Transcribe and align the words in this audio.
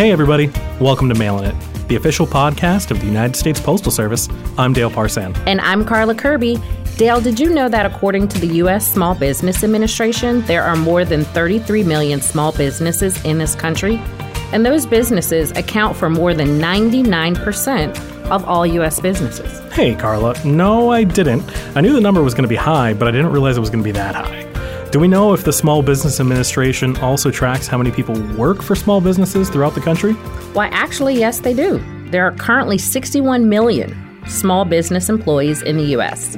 Hey, 0.00 0.12
everybody. 0.12 0.50
Welcome 0.80 1.10
to 1.10 1.14
Mailin' 1.14 1.54
It, 1.54 1.88
the 1.88 1.96
official 1.96 2.26
podcast 2.26 2.90
of 2.90 3.00
the 3.00 3.06
United 3.06 3.36
States 3.36 3.60
Postal 3.60 3.92
Service. 3.92 4.30
I'm 4.56 4.72
Dale 4.72 4.90
Parsan. 4.90 5.36
And 5.46 5.60
I'm 5.60 5.84
Carla 5.84 6.14
Kirby. 6.14 6.58
Dale, 6.96 7.20
did 7.20 7.38
you 7.38 7.50
know 7.50 7.68
that 7.68 7.84
according 7.84 8.28
to 8.28 8.38
the 8.38 8.46
U.S. 8.46 8.90
Small 8.90 9.14
Business 9.14 9.62
Administration, 9.62 10.40
there 10.46 10.62
are 10.62 10.74
more 10.74 11.04
than 11.04 11.24
33 11.24 11.82
million 11.82 12.22
small 12.22 12.50
businesses 12.52 13.22
in 13.26 13.36
this 13.36 13.54
country? 13.54 13.96
And 14.54 14.64
those 14.64 14.86
businesses 14.86 15.50
account 15.50 15.98
for 15.98 16.08
more 16.08 16.32
than 16.32 16.58
99% 16.58 18.30
of 18.30 18.42
all 18.46 18.66
U.S. 18.66 19.00
businesses. 19.00 19.60
Hey, 19.74 19.94
Carla. 19.94 20.34
No, 20.46 20.90
I 20.90 21.04
didn't. 21.04 21.44
I 21.76 21.82
knew 21.82 21.92
the 21.92 22.00
number 22.00 22.22
was 22.22 22.32
going 22.32 22.44
to 22.44 22.48
be 22.48 22.56
high, 22.56 22.94
but 22.94 23.06
I 23.06 23.10
didn't 23.10 23.32
realize 23.32 23.58
it 23.58 23.60
was 23.60 23.68
going 23.68 23.84
to 23.84 23.86
be 23.86 23.92
that 23.92 24.14
high. 24.14 24.49
Do 24.90 24.98
we 24.98 25.06
know 25.06 25.32
if 25.32 25.44
the 25.44 25.52
Small 25.52 25.82
Business 25.82 26.18
Administration 26.18 26.96
also 26.96 27.30
tracks 27.30 27.68
how 27.68 27.78
many 27.78 27.92
people 27.92 28.20
work 28.36 28.60
for 28.60 28.74
small 28.74 29.00
businesses 29.00 29.48
throughout 29.48 29.76
the 29.76 29.80
country? 29.80 30.14
Why, 30.52 30.66
actually, 30.66 31.16
yes, 31.16 31.38
they 31.38 31.54
do. 31.54 31.80
There 32.10 32.26
are 32.26 32.32
currently 32.32 32.76
61 32.76 33.48
million 33.48 33.96
small 34.26 34.64
business 34.64 35.08
employees 35.08 35.62
in 35.62 35.76
the 35.76 35.84
U.S. 35.84 36.36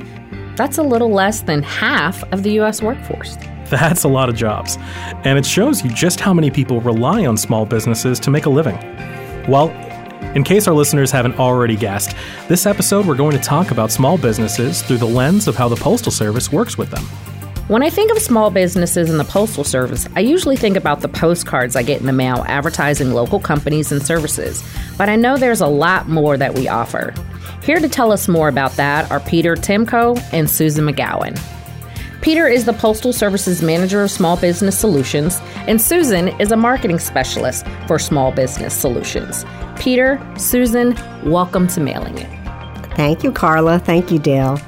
That's 0.54 0.76
a 0.76 0.82
little 0.82 1.10
less 1.10 1.40
than 1.40 1.62
half 1.62 2.22
of 2.30 2.42
the 2.42 2.52
U.S. 2.52 2.82
workforce. 2.82 3.36
That's 3.70 4.04
a 4.04 4.08
lot 4.08 4.28
of 4.28 4.34
jobs. 4.34 4.76
And 5.24 5.38
it 5.38 5.46
shows 5.46 5.82
you 5.82 5.88
just 5.88 6.20
how 6.20 6.34
many 6.34 6.50
people 6.50 6.82
rely 6.82 7.24
on 7.24 7.38
small 7.38 7.64
businesses 7.64 8.20
to 8.20 8.30
make 8.30 8.44
a 8.44 8.50
living. 8.50 8.76
Well, 9.48 9.70
in 10.36 10.44
case 10.44 10.68
our 10.68 10.74
listeners 10.74 11.10
haven't 11.10 11.38
already 11.38 11.74
guessed, 11.74 12.14
this 12.48 12.66
episode 12.66 13.06
we're 13.06 13.14
going 13.14 13.32
to 13.32 13.42
talk 13.42 13.70
about 13.70 13.90
small 13.90 14.18
businesses 14.18 14.82
through 14.82 14.98
the 14.98 15.06
lens 15.06 15.48
of 15.48 15.56
how 15.56 15.70
the 15.70 15.76
Postal 15.76 16.12
Service 16.12 16.52
works 16.52 16.76
with 16.76 16.90
them. 16.90 17.06
When 17.72 17.82
I 17.82 17.88
think 17.88 18.12
of 18.12 18.18
small 18.18 18.50
businesses 18.50 19.08
and 19.08 19.18
the 19.18 19.24
Postal 19.24 19.64
Service, 19.64 20.06
I 20.14 20.20
usually 20.20 20.56
think 20.56 20.76
about 20.76 21.00
the 21.00 21.08
postcards 21.08 21.74
I 21.74 21.82
get 21.82 22.00
in 22.00 22.06
the 22.06 22.12
mail 22.12 22.44
advertising 22.46 23.12
local 23.12 23.40
companies 23.40 23.90
and 23.90 24.02
services, 24.02 24.62
but 24.98 25.08
I 25.08 25.16
know 25.16 25.38
there's 25.38 25.62
a 25.62 25.66
lot 25.66 26.06
more 26.06 26.36
that 26.36 26.54
we 26.54 26.68
offer. 26.68 27.14
Here 27.62 27.80
to 27.80 27.88
tell 27.88 28.12
us 28.12 28.28
more 28.28 28.48
about 28.48 28.72
that 28.72 29.10
are 29.10 29.20
Peter 29.20 29.56
Timko 29.56 30.22
and 30.34 30.50
Susan 30.50 30.84
McGowan. 30.84 31.40
Peter 32.20 32.46
is 32.46 32.66
the 32.66 32.74
Postal 32.74 33.10
Service's 33.10 33.62
Manager 33.62 34.02
of 34.02 34.10
Small 34.10 34.36
Business 34.36 34.78
Solutions, 34.78 35.40
and 35.66 35.80
Susan 35.80 36.28
is 36.38 36.52
a 36.52 36.56
marketing 36.58 36.98
specialist 36.98 37.66
for 37.86 37.98
Small 37.98 38.32
Business 38.32 38.74
Solutions. 38.74 39.46
Peter, 39.78 40.20
Susan, 40.36 40.94
welcome 41.24 41.66
to 41.68 41.80
Mailing 41.80 42.18
It. 42.18 42.28
Thank 42.96 43.24
you, 43.24 43.32
Carla. 43.32 43.78
Thank 43.78 44.10
you, 44.10 44.18
Dale. 44.18 44.60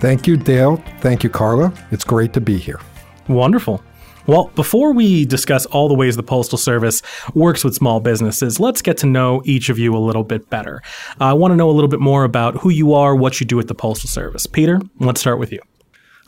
Thank 0.00 0.26
you, 0.26 0.36
Dale. 0.36 0.82
Thank 1.00 1.22
you, 1.22 1.30
Carla. 1.30 1.72
It's 1.90 2.04
great 2.04 2.32
to 2.32 2.40
be 2.40 2.58
here. 2.58 2.80
Wonderful. 3.28 3.82
Well, 4.26 4.52
before 4.54 4.92
we 4.92 5.24
discuss 5.24 5.66
all 5.66 5.88
the 5.88 5.94
ways 5.94 6.16
the 6.16 6.22
Postal 6.22 6.58
Service 6.58 7.02
works 7.34 7.64
with 7.64 7.74
small 7.74 7.98
businesses, 7.98 8.60
let's 8.60 8.80
get 8.80 8.96
to 8.98 9.06
know 9.06 9.42
each 9.44 9.68
of 9.68 9.78
you 9.78 9.96
a 9.96 9.98
little 9.98 10.22
bit 10.22 10.48
better. 10.48 10.80
I 11.18 11.32
want 11.32 11.52
to 11.52 11.56
know 11.56 11.68
a 11.68 11.72
little 11.72 11.88
bit 11.88 12.00
more 12.00 12.22
about 12.24 12.56
who 12.58 12.70
you 12.70 12.94
are, 12.94 13.16
what 13.16 13.40
you 13.40 13.46
do 13.46 13.58
at 13.58 13.66
the 13.66 13.74
Postal 13.74 14.08
Service. 14.08 14.46
Peter, 14.46 14.80
let's 15.00 15.20
start 15.20 15.40
with 15.40 15.50
you. 15.50 15.60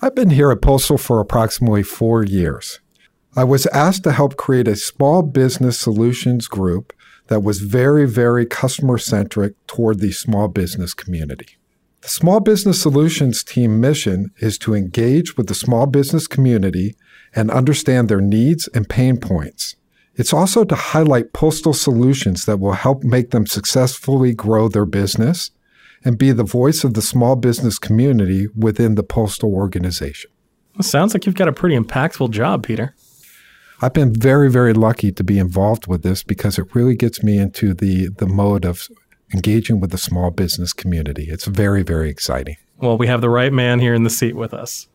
I've 0.03 0.15
been 0.15 0.31
here 0.31 0.51
at 0.51 0.61
Postal 0.61 0.99
for 0.99 1.21
approximately 1.21 1.85
four 1.85 2.25
years. 2.25 2.81
I 3.37 3.45
was 3.45 3.67
asked 3.67 4.05
to 4.05 4.13
help 4.13 4.37
create 4.37 4.69
a 4.69 4.77
small 4.77 5.23
business 5.23 5.79
solutions 5.79 6.49
group 6.49 6.93
that 7.29 7.43
was 7.43 7.61
very, 7.61 8.07
very 8.07 8.45
customer 8.45 8.99
centric 8.99 9.55
toward 9.67 10.01
the 10.01 10.13
small 10.13 10.49
business 10.49 10.95
community. 10.95 11.59
The 12.05 12.11
Small 12.11 12.41
Business 12.41 12.83
Solutions 12.83 13.43
team 13.43 13.81
mission 13.81 14.31
is 14.37 14.59
to 14.59 14.75
engage 14.75 15.39
with 15.39 15.47
the 15.47 15.55
small 15.55 15.87
business 15.87 16.27
community 16.27 16.97
and 17.35 17.51
understand 17.51 18.11
their 18.11 18.21
needs 18.21 18.69
and 18.75 18.87
pain 18.87 19.17
points. 19.17 19.75
It's 20.15 20.35
also 20.35 20.65
to 20.65 20.75
highlight 20.75 21.33
postal 21.33 21.73
solutions 21.73 22.45
that 22.45 22.61
will 22.61 22.75
help 22.75 23.05
make 23.05 23.31
them 23.31 23.47
successfully 23.47 24.35
grow 24.35 24.69
their 24.69 24.85
business 24.85 25.51
and 26.05 26.19
be 26.19 26.31
the 26.31 26.45
voice 26.45 26.85
of 26.85 26.93
the 26.93 27.01
small 27.01 27.37
business 27.37 27.79
community 27.79 28.49
within 28.55 28.97
the 28.97 29.03
postal 29.03 29.55
organization. 29.55 30.31
Well, 30.75 30.83
sounds 30.83 31.15
like 31.15 31.25
you've 31.25 31.37
got 31.37 31.49
a 31.49 31.55
pretty 31.55 31.79
impactful 31.79 32.33
job, 32.33 32.67
Peter. 32.67 32.95
I've 33.81 33.95
been 33.95 34.15
very, 34.15 34.51
very 34.51 34.75
lucky 34.75 35.11
to 35.11 35.25
be 35.25 35.39
involved 35.39 35.87
with 35.87 36.03
this 36.03 36.23
because 36.23 36.59
it 36.59 36.75
really 36.75 36.97
gets 36.97 37.23
me 37.23 37.39
into 37.39 37.73
the, 37.73 38.11
the 38.19 38.27
mode 38.27 38.67
of 38.67 38.89
engaging 39.35 39.81
with 39.81 39.91
the 39.91 39.99
small 39.99 40.31
business 40.31 40.73
community. 40.73 41.27
It's 41.29 41.45
very, 41.45 41.83
very 41.83 42.09
exciting. 42.09 42.57
Well, 42.79 42.97
we 42.97 43.09
have 43.09 43.21
the 43.21 43.29
right 43.29 43.53
man 43.53 43.81
here 43.81 43.93
in 43.93 44.05
the 44.05 44.11
seat 44.11 44.37
with 44.37 44.55
us. 44.55 44.89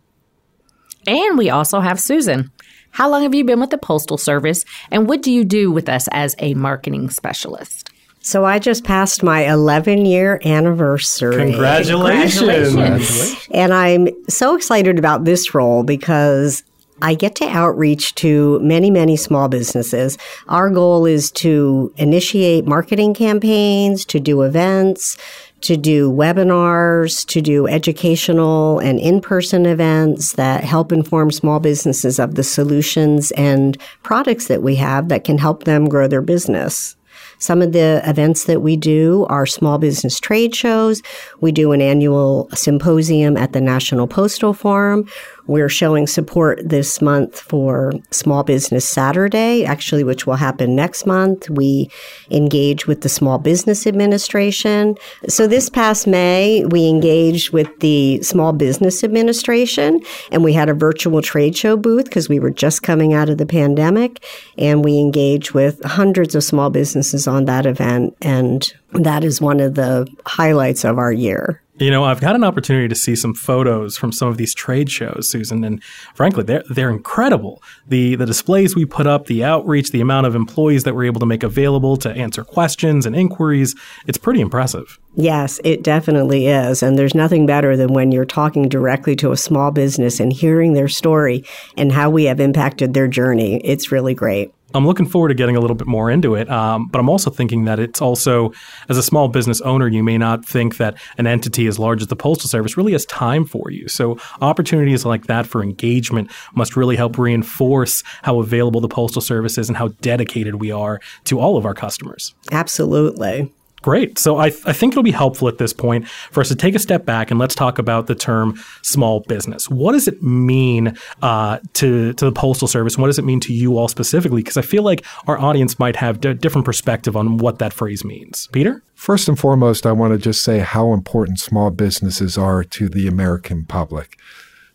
And 1.05 1.37
we 1.37 1.49
also 1.49 1.81
have 1.81 1.99
Susan. 1.99 2.51
How 2.91 3.09
long 3.09 3.23
have 3.23 3.35
you 3.35 3.43
been 3.43 3.59
with 3.59 3.69
the 3.69 3.77
Postal 3.77 4.17
Service, 4.17 4.65
and 4.89 5.07
what 5.07 5.21
do 5.21 5.31
you 5.31 5.43
do 5.43 5.71
with 5.71 5.87
us 5.87 6.07
as 6.11 6.35
a 6.39 6.55
marketing 6.55 7.09
specialist? 7.09 7.91
So 8.21 8.45
I 8.45 8.59
just 8.59 8.83
passed 8.83 9.23
my 9.23 9.49
11 9.51 10.05
year 10.05 10.41
anniversary. 10.43 11.35
Congratulations. 11.51 12.39
Congratulations. 12.39 13.47
And 13.51 13.73
I'm 13.73 14.09
so 14.27 14.55
excited 14.55 14.99
about 14.99 15.25
this 15.25 15.53
role 15.53 15.83
because 15.83 16.63
I 17.01 17.15
get 17.15 17.35
to 17.35 17.47
outreach 17.47 18.15
to 18.15 18.59
many, 18.59 18.91
many 18.91 19.15
small 19.15 19.47
businesses. 19.47 20.17
Our 20.47 20.69
goal 20.69 21.05
is 21.05 21.31
to 21.31 21.93
initiate 21.97 22.65
marketing 22.65 23.13
campaigns, 23.13 24.05
to 24.05 24.19
do 24.19 24.41
events, 24.41 25.17
to 25.61 25.75
do 25.75 26.11
webinars, 26.11 27.25
to 27.27 27.41
do 27.41 27.67
educational 27.67 28.79
and 28.79 28.99
in-person 28.99 29.65
events 29.65 30.33
that 30.33 30.63
help 30.63 30.91
inform 30.91 31.31
small 31.31 31.59
businesses 31.59 32.19
of 32.19 32.35
the 32.35 32.43
solutions 32.43 33.31
and 33.31 33.77
products 34.03 34.47
that 34.47 34.63
we 34.63 34.75
have 34.75 35.09
that 35.09 35.23
can 35.23 35.37
help 35.37 35.65
them 35.65 35.89
grow 35.89 36.07
their 36.07 36.21
business. 36.21 36.95
Some 37.41 37.61
of 37.61 37.71
the 37.71 38.01
events 38.05 38.45
that 38.45 38.61
we 38.61 38.75
do 38.75 39.25
are 39.29 39.45
small 39.45 39.77
business 39.77 40.19
trade 40.19 40.53
shows. 40.53 41.01
We 41.39 41.53
do 41.53 41.71
an 41.71 41.81
annual 41.81 42.49
symposium 42.53 43.37
at 43.37 43.53
the 43.53 43.61
National 43.61 44.07
Postal 44.07 44.53
Forum. 44.53 45.07
We're 45.49 45.67
showing 45.67 46.05
support 46.05 46.59
this 46.63 47.01
month 47.01 47.39
for 47.39 47.91
Small 48.11 48.43
Business 48.43 48.87
Saturday, 48.87 49.65
actually, 49.65 50.03
which 50.03 50.27
will 50.27 50.35
happen 50.35 50.75
next 50.75 51.07
month. 51.07 51.49
We 51.49 51.89
engage 52.29 52.85
with 52.85 53.01
the 53.01 53.09
Small 53.09 53.39
Business 53.39 53.87
Administration. 53.87 54.95
So 55.27 55.47
this 55.47 55.67
past 55.67 56.05
May, 56.05 56.65
we 56.65 56.87
engaged 56.87 57.51
with 57.51 57.79
the 57.79 58.21
Small 58.21 58.53
Business 58.53 59.03
Administration 59.03 60.01
and 60.31 60.43
we 60.43 60.53
had 60.53 60.69
a 60.69 60.75
virtual 60.75 61.19
trade 61.23 61.57
show 61.57 61.75
booth 61.75 62.05
because 62.05 62.29
we 62.29 62.39
were 62.39 62.51
just 62.51 62.83
coming 62.83 63.15
out 63.15 63.27
of 63.27 63.39
the 63.39 63.47
pandemic 63.47 64.23
and 64.55 64.85
we 64.85 64.99
engaged 64.99 65.53
with 65.53 65.83
hundreds 65.83 66.35
of 66.35 66.43
small 66.43 66.69
businesses 66.69 67.27
on 67.27 67.45
that 67.45 67.65
event. 67.65 68.15
And 68.21 68.71
that 68.91 69.23
is 69.23 69.41
one 69.41 69.59
of 69.59 69.73
the 69.73 70.07
highlights 70.27 70.85
of 70.85 70.99
our 70.99 71.11
year. 71.11 71.63
You 71.79 71.91
know, 71.91 72.03
I've 72.03 72.19
got 72.19 72.35
an 72.35 72.43
opportunity 72.43 72.89
to 72.89 72.95
see 72.95 73.15
some 73.15 73.33
photos 73.33 73.97
from 73.97 74.11
some 74.11 74.27
of 74.27 74.35
these 74.35 74.53
trade 74.53 74.91
shows, 74.91 75.29
Susan, 75.29 75.63
and 75.63 75.81
frankly, 76.13 76.43
they're 76.43 76.63
they're 76.69 76.89
incredible. 76.89 77.63
The 77.87 78.15
the 78.15 78.25
displays 78.25 78.75
we 78.75 78.85
put 78.85 79.07
up, 79.07 79.27
the 79.27 79.45
outreach, 79.45 79.91
the 79.91 80.01
amount 80.01 80.27
of 80.27 80.35
employees 80.35 80.83
that 80.83 80.93
we're 80.93 81.05
able 81.05 81.21
to 81.21 81.25
make 81.25 81.41
available 81.41 81.95
to 81.97 82.11
answer 82.11 82.43
questions 82.43 83.05
and 83.05 83.15
inquiries, 83.15 83.75
it's 84.07 84.17
pretty 84.17 84.41
impressive. 84.41 84.99
Yes, 85.15 85.61
it 85.63 85.81
definitely 85.81 86.47
is. 86.47 86.83
And 86.83 86.99
there's 86.99 87.15
nothing 87.15 87.45
better 87.45 87.77
than 87.77 87.93
when 87.93 88.11
you're 88.11 88.25
talking 88.25 88.67
directly 88.67 89.15
to 89.17 89.31
a 89.31 89.37
small 89.37 89.71
business 89.71 90.19
and 90.19 90.33
hearing 90.33 90.73
their 90.73 90.89
story 90.89 91.45
and 91.77 91.93
how 91.93 92.09
we 92.09 92.25
have 92.25 92.41
impacted 92.41 92.93
their 92.93 93.07
journey. 93.07 93.61
It's 93.63 93.91
really 93.91 94.13
great. 94.13 94.51
I'm 94.73 94.85
looking 94.85 95.07
forward 95.07 95.29
to 95.29 95.33
getting 95.33 95.55
a 95.55 95.59
little 95.59 95.75
bit 95.75 95.87
more 95.87 96.11
into 96.11 96.35
it. 96.35 96.49
Um, 96.49 96.87
but 96.87 96.99
I'm 96.99 97.09
also 97.09 97.29
thinking 97.29 97.65
that 97.65 97.79
it's 97.79 98.01
also, 98.01 98.51
as 98.87 98.97
a 98.97 99.03
small 99.03 99.27
business 99.27 99.61
owner, 99.61 99.87
you 99.87 100.03
may 100.03 100.17
not 100.17 100.45
think 100.45 100.77
that 100.77 100.97
an 101.17 101.27
entity 101.27 101.67
as 101.67 101.79
large 101.79 102.01
as 102.01 102.07
the 102.07 102.15
Postal 102.15 102.47
Service 102.47 102.77
really 102.77 102.91
has 102.91 103.05
time 103.05 103.45
for 103.45 103.71
you. 103.71 103.87
So 103.87 104.19
opportunities 104.41 105.05
like 105.05 105.27
that 105.27 105.47
for 105.47 105.63
engagement 105.63 106.31
must 106.53 106.75
really 106.75 106.95
help 106.95 107.17
reinforce 107.17 108.03
how 108.23 108.39
available 108.39 108.81
the 108.81 108.87
Postal 108.87 109.21
Service 109.21 109.57
is 109.57 109.69
and 109.69 109.77
how 109.77 109.89
dedicated 110.01 110.55
we 110.55 110.71
are 110.71 110.99
to 111.25 111.39
all 111.39 111.57
of 111.57 111.65
our 111.65 111.73
customers. 111.73 112.35
Absolutely. 112.51 113.51
Great. 113.81 114.17
So 114.17 114.37
I, 114.37 114.47
I 114.47 114.73
think 114.73 114.93
it'll 114.93 115.03
be 115.03 115.11
helpful 115.11 115.47
at 115.47 115.57
this 115.57 115.73
point 115.73 116.07
for 116.07 116.41
us 116.41 116.49
to 116.49 116.55
take 116.55 116.75
a 116.75 116.79
step 116.79 117.05
back 117.05 117.31
and 117.31 117.39
let's 117.39 117.55
talk 117.55 117.79
about 117.79 118.07
the 118.07 118.15
term 118.15 118.59
small 118.81 119.21
business. 119.21 119.69
What 119.69 119.93
does 119.93 120.07
it 120.07 120.21
mean 120.21 120.97
uh, 121.21 121.59
to 121.75 122.13
to 122.13 122.25
the 122.25 122.31
postal 122.31 122.67
service? 122.67 122.97
What 122.97 123.07
does 123.07 123.19
it 123.19 123.25
mean 123.25 123.39
to 123.41 123.53
you 123.53 123.77
all 123.77 123.87
specifically? 123.87 124.41
Because 124.41 124.57
I 124.57 124.61
feel 124.61 124.83
like 124.83 125.05
our 125.27 125.39
audience 125.39 125.79
might 125.79 125.95
have 125.95 126.23
a 126.25 126.33
different 126.33 126.65
perspective 126.65 127.15
on 127.15 127.37
what 127.37 127.59
that 127.59 127.73
phrase 127.73 128.03
means. 128.03 128.47
Peter. 128.51 128.83
First 128.95 129.29
and 129.29 129.39
foremost, 129.39 129.85
I 129.85 129.93
want 129.93 130.11
to 130.13 130.17
just 130.17 130.43
say 130.43 130.59
how 130.59 130.91
important 130.91 131.39
small 131.39 131.71
businesses 131.71 132.37
are 132.37 132.65
to 132.65 132.89
the 132.89 133.07
American 133.07 133.63
public. 133.63 134.19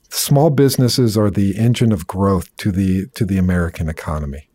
Small 0.08 0.48
businesses 0.48 1.18
are 1.18 1.28
the 1.28 1.58
engine 1.58 1.92
of 1.92 2.06
growth 2.06 2.56
to 2.58 2.72
the 2.72 3.06
to 3.14 3.26
the 3.26 3.36
American 3.36 3.88
economy. 3.88 4.48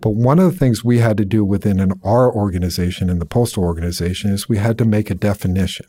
But 0.00 0.10
one 0.10 0.38
of 0.38 0.52
the 0.52 0.58
things 0.58 0.84
we 0.84 0.98
had 0.98 1.16
to 1.16 1.24
do 1.24 1.44
within 1.44 1.80
an, 1.80 1.92
our 2.04 2.32
organization, 2.32 3.08
in 3.08 3.18
the 3.18 3.26
postal 3.26 3.64
organization, 3.64 4.32
is 4.32 4.48
we 4.48 4.58
had 4.58 4.78
to 4.78 4.84
make 4.84 5.10
a 5.10 5.14
definition. 5.14 5.86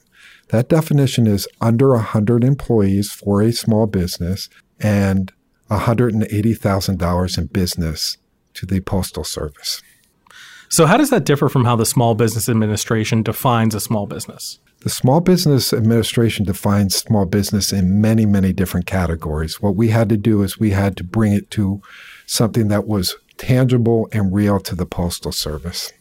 That 0.50 0.70
definition 0.70 1.28
is 1.28 1.48
under 1.60 1.90
100 1.90 2.44
employees 2.44 3.12
for 3.12 3.42
a 3.42 3.52
small 3.52 3.86
business 3.86 4.50
and 4.80 5.34
$180,000 5.70 7.38
in 7.38 7.46
business 7.48 8.18
to 8.54 8.66
the 8.66 8.80
Postal 8.80 9.24
Service. 9.24 9.82
So, 10.70 10.86
how 10.86 10.98
does 10.98 11.10
that 11.10 11.26
differ 11.26 11.50
from 11.50 11.66
how 11.66 11.76
the 11.76 11.86
Small 11.86 12.16
Business 12.16 12.50
Administration 12.50 13.24
defines 13.24 13.76
a 13.76 13.80
small 13.80 14.06
business? 14.06 14.60
The 14.82 14.90
Small 14.90 15.22
Business 15.22 15.74
Administration 15.74 16.46
defines 16.46 16.96
small 16.96 17.26
business 17.26 17.74
in 17.74 18.00
many, 18.00 18.26
many 18.26 18.54
different 18.54 18.86
categories. 18.86 19.62
What 19.62 19.76
we 19.76 19.90
had 19.90 20.08
to 20.10 20.18
do 20.18 20.44
is 20.44 20.60
we 20.60 20.72
had 20.72 20.96
to 20.98 21.04
bring 21.04 21.34
it 21.34 21.50
to 21.52 21.82
something 22.26 22.68
that 22.68 22.86
was 22.86 23.16
tangible 23.38 24.10
and 24.12 24.34
real 24.34 24.60
to 24.62 24.76
the 24.76 24.86
Postal 24.86 25.32
Service. 25.32 25.94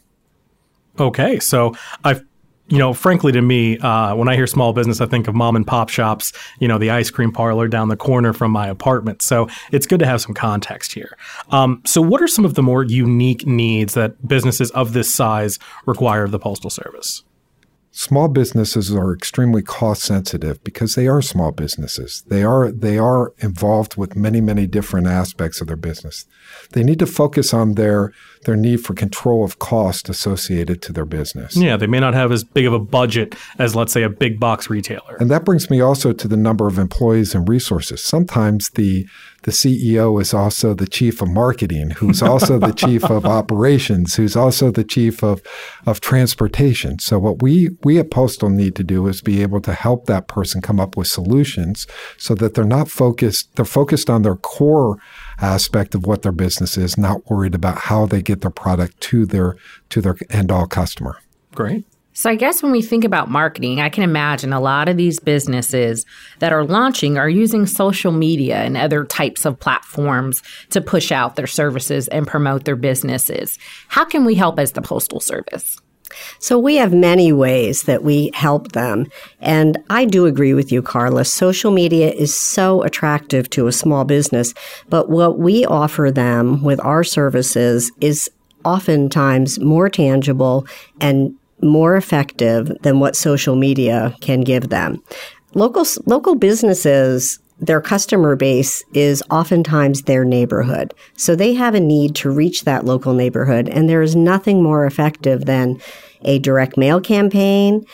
Okay, 0.99 1.39
so 1.39 1.75
I've 2.03 2.23
you 2.69 2.77
know, 2.77 2.93
frankly, 2.93 3.31
to 3.31 3.41
me, 3.41 3.77
uh, 3.79 4.13
when 4.15 4.27
I 4.27 4.35
hear 4.35 4.47
small 4.47 4.73
business, 4.73 4.99
I 4.99 5.05
think 5.05 5.27
of 5.27 5.35
mom 5.35 5.55
and 5.55 5.65
pop 5.65 5.89
shops, 5.89 6.33
you 6.59 6.67
know, 6.67 6.77
the 6.77 6.89
ice 6.89 7.09
cream 7.09 7.31
parlor 7.31 7.67
down 7.67 7.87
the 7.87 7.95
corner 7.95 8.33
from 8.33 8.51
my 8.51 8.67
apartment. 8.67 9.21
So 9.21 9.47
it's 9.71 9.85
good 9.85 9.99
to 9.99 10.05
have 10.05 10.21
some 10.21 10.33
context 10.33 10.91
here. 10.93 11.17
Um, 11.51 11.81
so, 11.85 12.01
what 12.01 12.21
are 12.21 12.27
some 12.27 12.45
of 12.45 12.55
the 12.55 12.63
more 12.63 12.83
unique 12.83 13.45
needs 13.47 13.93
that 13.93 14.27
businesses 14.27 14.69
of 14.71 14.93
this 14.93 15.13
size 15.13 15.59
require 15.85 16.25
of 16.25 16.31
the 16.31 16.39
Postal 16.39 16.69
Service? 16.69 17.23
Small 17.97 18.27
businesses 18.27 18.93
are 18.93 19.11
extremely 19.11 19.63
cost 19.63 20.03
sensitive 20.03 20.63
because 20.63 20.93
they 20.93 21.07
are 21.07 21.19
small 21.19 21.51
businesses. 21.51 22.23
They 22.27 22.43
are 22.43 22.71
they 22.71 22.99
are 22.99 23.33
involved 23.39 23.97
with 23.97 24.15
many 24.15 24.39
many 24.39 24.67
different 24.67 25.07
aspects 25.07 25.61
of 25.61 25.67
their 25.67 25.77
business. 25.77 26.27
They 26.73 26.83
need 26.83 26.99
to 26.99 27.07
focus 27.07 27.55
on 27.55 27.73
their 27.73 28.13
their 28.45 28.55
need 28.55 28.81
for 28.85 28.93
control 28.93 29.43
of 29.43 29.57
cost 29.57 30.09
associated 30.09 30.83
to 30.83 30.93
their 30.93 31.05
business. 31.05 31.57
Yeah, 31.57 31.75
they 31.75 31.87
may 31.87 31.99
not 31.99 32.13
have 32.13 32.31
as 32.31 32.43
big 32.43 32.67
of 32.67 32.73
a 32.73 32.79
budget 32.79 33.33
as 33.57 33.75
let's 33.75 33.93
say 33.93 34.03
a 34.03 34.09
big 34.09 34.39
box 34.39 34.69
retailer. 34.69 35.17
And 35.19 35.31
that 35.31 35.43
brings 35.43 35.71
me 35.71 35.81
also 35.81 36.13
to 36.13 36.27
the 36.27 36.37
number 36.37 36.67
of 36.67 36.77
employees 36.77 37.33
and 37.33 37.49
resources. 37.49 38.03
Sometimes 38.03 38.69
the 38.69 39.07
the 39.47 39.53
CEO 39.53 40.21
is 40.21 40.33
also 40.33 40.73
the 40.73 40.87
chief 40.87 41.21
of 41.21 41.29
marketing, 41.29 41.91
who's 41.91 42.21
also 42.21 42.59
the 42.59 42.73
chief 42.85 43.05
of 43.05 43.25
operations, 43.25 44.15
who's 44.15 44.35
also 44.35 44.71
the 44.71 44.83
chief 44.83 45.23
of, 45.23 45.41
of 45.85 46.01
transportation. 46.01 46.99
So 46.99 47.17
what 47.17 47.41
we, 47.41 47.69
we 47.87 47.99
at 47.99 48.11
Postal 48.11 48.49
need 48.49 48.75
to 48.75 48.83
do 48.83 49.07
is 49.07 49.21
be 49.21 49.41
able 49.41 49.61
to 49.61 49.71
help 49.71 50.07
that 50.07 50.27
person 50.27 50.61
come 50.61 50.77
up 50.77 50.97
with 50.97 51.07
solutions 51.07 51.87
so 52.17 52.35
that 52.35 52.53
they're 52.53 52.65
not 52.65 52.89
focused, 52.89 53.55
they're 53.55 53.63
focused 53.63 54.09
on 54.09 54.23
their 54.23 54.35
core 54.35 54.97
aspect 55.39 55.95
of 55.95 56.05
what 56.05 56.21
their 56.21 56.33
business 56.33 56.77
is, 56.77 56.97
not 56.97 57.31
worried 57.31 57.55
about 57.55 57.77
how 57.77 58.05
they 58.05 58.21
get 58.21 58.41
their 58.41 58.51
product 58.51 58.99
to 58.99 59.25
their, 59.25 59.55
to 59.89 60.01
their 60.01 60.17
end 60.29 60.51
all 60.51 60.67
customer. 60.67 61.17
Great. 61.55 61.85
So 62.11 62.29
I 62.29 62.35
guess 62.35 62.61
when 62.61 62.73
we 62.73 62.81
think 62.81 63.05
about 63.05 63.31
marketing, 63.31 63.79
I 63.79 63.87
can 63.87 64.03
imagine 64.03 64.51
a 64.51 64.59
lot 64.59 64.89
of 64.89 64.97
these 64.97 65.21
businesses 65.21 66.05
that 66.39 66.51
are 66.51 66.65
launching 66.65 67.17
are 67.17 67.29
using 67.29 67.65
social 67.65 68.11
media 68.11 68.57
and 68.63 68.75
other 68.75 69.05
types 69.05 69.45
of 69.45 69.61
platforms 69.61 70.43
to 70.71 70.81
push 70.81 71.13
out 71.13 71.37
their 71.37 71.47
services 71.47 72.09
and 72.09 72.27
promote 72.27 72.65
their 72.65 72.75
businesses. 72.75 73.57
How 73.87 74.03
can 74.03 74.25
we 74.25 74.35
help 74.35 74.59
as 74.59 74.73
the 74.73 74.81
Postal 74.81 75.21
Service? 75.21 75.77
So 76.39 76.57
we 76.59 76.75
have 76.75 76.93
many 76.93 77.31
ways 77.31 77.83
that 77.83 78.03
we 78.03 78.31
help 78.33 78.71
them. 78.71 79.07
And 79.39 79.77
I 79.89 80.05
do 80.05 80.25
agree 80.25 80.53
with 80.53 80.71
you, 80.71 80.81
Carla. 80.81 81.25
Social 81.25 81.71
media 81.71 82.11
is 82.11 82.37
so 82.37 82.83
attractive 82.83 83.49
to 83.51 83.67
a 83.67 83.71
small 83.71 84.05
business. 84.05 84.53
But 84.89 85.09
what 85.09 85.39
we 85.39 85.65
offer 85.65 86.11
them 86.11 86.63
with 86.63 86.79
our 86.81 87.03
services 87.03 87.91
is 88.01 88.29
oftentimes 88.63 89.59
more 89.59 89.89
tangible 89.89 90.67
and 90.99 91.33
more 91.61 91.95
effective 91.95 92.71
than 92.81 92.99
what 92.99 93.15
social 93.15 93.55
media 93.55 94.15
can 94.21 94.41
give 94.41 94.69
them. 94.69 95.01
Local, 95.53 95.85
local 96.05 96.35
businesses, 96.35 97.39
their 97.59 97.81
customer 97.81 98.35
base 98.35 98.83
is 98.93 99.23
oftentimes 99.29 100.03
their 100.03 100.23
neighborhood. 100.23 100.93
So 101.15 101.35
they 101.35 101.53
have 101.55 101.73
a 101.73 101.79
need 101.79 102.15
to 102.15 102.29
reach 102.29 102.63
that 102.63 102.85
local 102.85 103.13
neighborhood. 103.13 103.67
And 103.67 103.89
there 103.89 104.01
is 104.01 104.15
nothing 104.15 104.61
more 104.61 104.85
effective 104.85 105.45
than 105.45 105.79
a 106.21 106.39
direct 106.39 106.77
mail 106.77 107.01
campaign, 107.01 107.85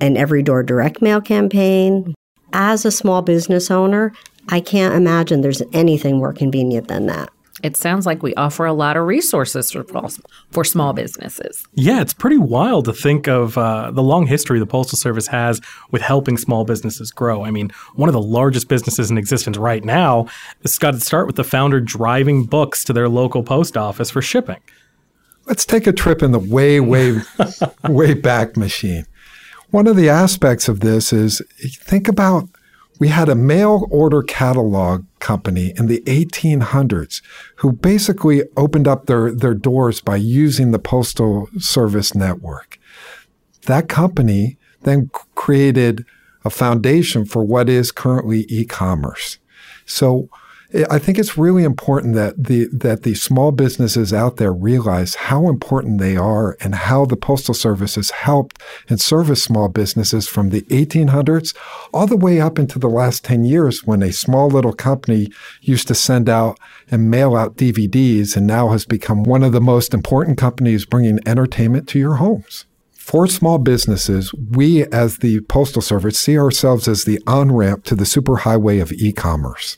an 0.00 0.16
every 0.16 0.42
door 0.42 0.62
direct 0.62 1.00
mail 1.00 1.20
campaign. 1.20 2.14
As 2.52 2.84
a 2.84 2.90
small 2.90 3.22
business 3.22 3.70
owner, 3.70 4.12
I 4.48 4.60
can't 4.60 4.94
imagine 4.94 5.40
there's 5.40 5.62
anything 5.72 6.18
more 6.18 6.32
convenient 6.32 6.88
than 6.88 7.06
that. 7.06 7.30
It 7.62 7.76
sounds 7.76 8.06
like 8.06 8.22
we 8.22 8.34
offer 8.34 8.66
a 8.66 8.72
lot 8.72 8.96
of 8.96 9.06
resources 9.06 9.70
for, 9.70 9.84
for 10.50 10.64
small 10.64 10.92
businesses. 10.92 11.64
Yeah, 11.74 12.00
it's 12.00 12.12
pretty 12.12 12.38
wild 12.38 12.86
to 12.86 12.92
think 12.92 13.28
of 13.28 13.56
uh, 13.56 13.92
the 13.92 14.02
long 14.02 14.26
history 14.26 14.58
the 14.58 14.66
Postal 14.66 14.98
Service 14.98 15.28
has 15.28 15.60
with 15.90 16.02
helping 16.02 16.36
small 16.36 16.64
businesses 16.64 17.12
grow. 17.12 17.44
I 17.44 17.52
mean, 17.52 17.70
one 17.94 18.08
of 18.08 18.14
the 18.14 18.22
largest 18.22 18.68
businesses 18.68 19.10
in 19.10 19.18
existence 19.18 19.56
right 19.56 19.84
now 19.84 20.26
has 20.62 20.76
got 20.76 20.92
to 20.92 21.00
start 21.00 21.28
with 21.28 21.36
the 21.36 21.44
founder 21.44 21.80
driving 21.80 22.44
books 22.44 22.82
to 22.84 22.92
their 22.92 23.08
local 23.08 23.44
post 23.44 23.76
office 23.76 24.10
for 24.10 24.22
shipping. 24.22 24.60
Let's 25.46 25.64
take 25.64 25.86
a 25.86 25.92
trip 25.92 26.22
in 26.22 26.32
the 26.32 26.38
way, 26.38 26.80
way, 26.80 27.20
way 27.88 28.14
back 28.14 28.56
machine. 28.56 29.06
One 29.70 29.86
of 29.86 29.96
the 29.96 30.08
aspects 30.08 30.68
of 30.68 30.80
this 30.80 31.12
is 31.12 31.40
think 31.80 32.08
about 32.08 32.48
we 33.02 33.08
had 33.08 33.28
a 33.28 33.34
mail 33.34 33.88
order 33.90 34.22
catalog 34.22 35.04
company 35.18 35.72
in 35.76 35.88
the 35.88 36.00
1800s 36.02 37.20
who 37.56 37.72
basically 37.72 38.44
opened 38.56 38.86
up 38.86 39.06
their, 39.06 39.32
their 39.32 39.54
doors 39.54 40.00
by 40.00 40.14
using 40.14 40.70
the 40.70 40.78
Postal 40.78 41.48
Service 41.58 42.14
network. 42.14 42.78
That 43.66 43.88
company 43.88 44.56
then 44.82 45.10
created 45.34 46.04
a 46.44 46.50
foundation 46.50 47.24
for 47.24 47.42
what 47.42 47.68
is 47.68 47.90
currently 47.90 48.46
e-commerce. 48.48 49.38
So 49.84 50.28
I 50.88 50.98
think 50.98 51.18
it's 51.18 51.36
really 51.36 51.64
important 51.64 52.14
that 52.14 52.44
the 52.44 52.66
that 52.72 53.02
the 53.02 53.14
small 53.14 53.52
businesses 53.52 54.12
out 54.12 54.38
there 54.38 54.52
realize 54.52 55.14
how 55.14 55.48
important 55.48 55.98
they 55.98 56.16
are 56.16 56.56
and 56.60 56.74
how 56.74 57.04
the 57.04 57.16
postal 57.16 57.52
service 57.52 57.96
has 57.96 58.10
helped 58.10 58.62
and 58.88 58.98
serviced 58.98 59.44
small 59.44 59.68
businesses 59.68 60.28
from 60.28 60.48
the 60.48 60.62
1800s 60.62 61.54
all 61.92 62.06
the 62.06 62.16
way 62.16 62.40
up 62.40 62.58
into 62.58 62.78
the 62.78 62.88
last 62.88 63.22
10 63.22 63.44
years 63.44 63.84
when 63.84 64.02
a 64.02 64.12
small 64.12 64.48
little 64.48 64.72
company 64.72 65.30
used 65.60 65.88
to 65.88 65.94
send 65.94 66.30
out 66.30 66.58
and 66.90 67.10
mail 67.10 67.36
out 67.36 67.56
DVDs 67.56 68.34
and 68.34 68.46
now 68.46 68.70
has 68.70 68.86
become 68.86 69.24
one 69.24 69.42
of 69.42 69.52
the 69.52 69.60
most 69.60 69.92
important 69.92 70.38
companies 70.38 70.86
bringing 70.86 71.18
entertainment 71.26 71.86
to 71.88 71.98
your 71.98 72.14
homes. 72.14 72.64
For 72.92 73.26
small 73.26 73.58
businesses, 73.58 74.32
we 74.32 74.84
as 74.86 75.18
the 75.18 75.40
Postal 75.40 75.82
Service 75.82 76.18
see 76.18 76.38
ourselves 76.38 76.88
as 76.88 77.04
the 77.04 77.20
on 77.26 77.52
ramp 77.52 77.84
to 77.84 77.94
the 77.94 78.04
superhighway 78.04 78.80
of 78.80 78.92
e 78.92 79.12
commerce. 79.12 79.76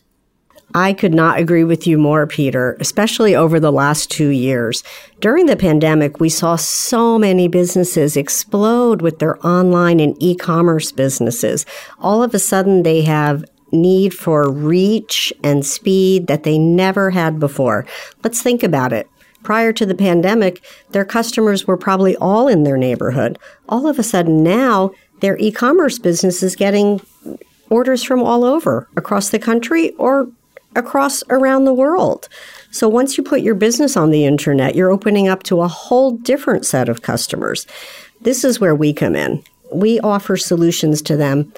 I 0.77 0.93
could 0.93 1.15
not 1.15 1.39
agree 1.39 1.63
with 1.63 1.87
you 1.87 1.99
more, 1.99 2.27
Peter, 2.27 2.77
especially 2.81 3.37
over 3.37 3.61
the 3.61 3.71
last 3.71 4.11
two 4.11 4.31
years. 4.31 4.83
During 5.21 5.47
the 5.47 5.57
pandemic, 5.57 6.19
we 6.19 6.29
saw 6.29 6.57
so 6.57 7.17
many 7.17 7.47
businesses 7.47 8.17
explode 8.17 9.01
with 9.01 9.21
their 9.21 9.45
online 9.47 10.01
and 10.01 10.21
e 10.21 10.35
commerce 10.35 10.91
businesses. 10.91 11.65
All 12.01 12.25
of 12.25 12.35
a 12.35 12.41
sudden, 12.41 12.83
they 12.83 13.03
have 13.03 13.45
need 13.71 14.15
for 14.15 14.51
reach 14.51 15.33
and 15.45 15.65
speed 15.65 16.27
that 16.27 16.43
they 16.43 16.59
never 16.59 17.11
had 17.11 17.39
before. 17.39 17.87
Let's 18.25 18.43
think 18.43 18.65
about 18.65 18.93
it. 18.93 19.09
Prior 19.45 19.73
to 19.73 19.87
the 19.87 19.95
pandemic, 19.95 20.65
their 20.91 21.05
customers 21.05 21.67
were 21.67 21.77
probably 21.77 22.17
all 22.17 22.49
in 22.49 22.65
their 22.65 22.77
neighborhood. 22.77 23.39
All 23.69 23.87
of 23.87 23.99
a 23.99 24.03
sudden 24.03 24.43
now, 24.43 24.91
their 25.21 25.37
e-commerce 25.39 25.99
business 25.99 26.43
is 26.43 26.57
getting 26.57 27.01
orders 27.69 28.03
from 28.03 28.23
all 28.23 28.43
over 28.45 28.89
across 28.97 29.29
the 29.29 29.39
country 29.39 29.93
or 29.93 30.29
across 30.77 31.23
around 31.31 31.65
the 31.65 31.75
world. 31.75 32.29
So 32.71 32.89
once 32.89 33.17
you 33.17 33.25
put 33.25 33.43
your 33.43 33.55
business 33.55 33.97
on 33.97 34.11
the 34.11 34.25
internet, 34.25 34.75
you're 34.75 34.91
opening 34.91 35.29
up 35.29 35.43
to 35.45 35.61
a 35.61 35.69
whole 35.69 36.13
different 36.13 36.67
set 36.67 36.89
of 36.89 37.03
customers. 37.03 37.67
This 38.21 38.45
is 38.45 38.61
where 38.61 38.75
we 38.75 38.93
come 38.93 39.15
in. 39.15 39.43
We 39.73 40.01
offer 40.01 40.37
solutions 40.37 41.03
to 41.03 41.17
them 41.17 41.53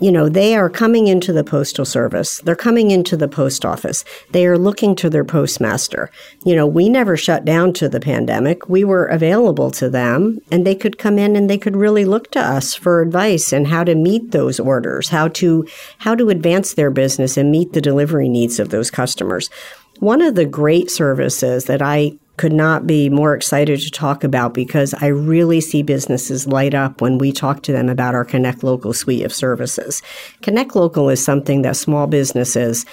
you 0.00 0.10
know, 0.10 0.28
they 0.28 0.56
are 0.56 0.70
coming 0.70 1.06
into 1.06 1.32
the 1.32 1.44
postal 1.44 1.84
service. 1.84 2.38
They're 2.40 2.56
coming 2.56 2.90
into 2.90 3.16
the 3.16 3.28
post 3.28 3.64
office. 3.64 4.04
They 4.30 4.46
are 4.46 4.58
looking 4.58 4.94
to 4.96 5.10
their 5.10 5.24
postmaster. 5.24 6.10
You 6.44 6.56
know, 6.56 6.66
we 6.66 6.88
never 6.88 7.16
shut 7.16 7.44
down 7.44 7.74
to 7.74 7.88
the 7.88 8.00
pandemic. 8.00 8.68
We 8.68 8.82
were 8.82 9.04
available 9.04 9.70
to 9.72 9.90
them 9.90 10.40
and 10.50 10.66
they 10.66 10.74
could 10.74 10.98
come 10.98 11.18
in 11.18 11.36
and 11.36 11.50
they 11.50 11.58
could 11.58 11.76
really 11.76 12.06
look 12.06 12.30
to 12.32 12.40
us 12.40 12.74
for 12.74 13.02
advice 13.02 13.52
and 13.52 13.66
how 13.66 13.84
to 13.84 13.94
meet 13.94 14.30
those 14.30 14.58
orders, 14.58 15.10
how 15.10 15.28
to 15.28 15.66
how 15.98 16.14
to 16.14 16.30
advance 16.30 16.74
their 16.74 16.90
business 16.90 17.36
and 17.36 17.50
meet 17.50 17.74
the 17.74 17.80
delivery 17.80 18.28
needs 18.28 18.58
of 18.58 18.70
those 18.70 18.90
customers. 18.90 19.50
One 19.98 20.22
of 20.22 20.34
the 20.34 20.46
great 20.46 20.90
services 20.90 21.66
that 21.66 21.82
I 21.82 22.18
could 22.40 22.52
not 22.54 22.86
be 22.86 23.10
more 23.10 23.34
excited 23.34 23.78
to 23.80 23.90
talk 23.90 24.24
about 24.24 24.54
because 24.54 24.94
I 24.94 25.08
really 25.08 25.60
see 25.60 25.82
businesses 25.82 26.46
light 26.46 26.72
up 26.72 27.02
when 27.02 27.18
we 27.18 27.32
talk 27.32 27.62
to 27.64 27.72
them 27.72 27.90
about 27.90 28.14
our 28.14 28.24
Connect 28.24 28.64
Local 28.64 28.94
suite 28.94 29.26
of 29.26 29.32
services. 29.34 30.00
Connect 30.40 30.74
Local 30.74 31.10
is 31.10 31.22
something 31.22 31.60
that 31.62 31.76
small 31.76 32.06
businesses 32.06 32.86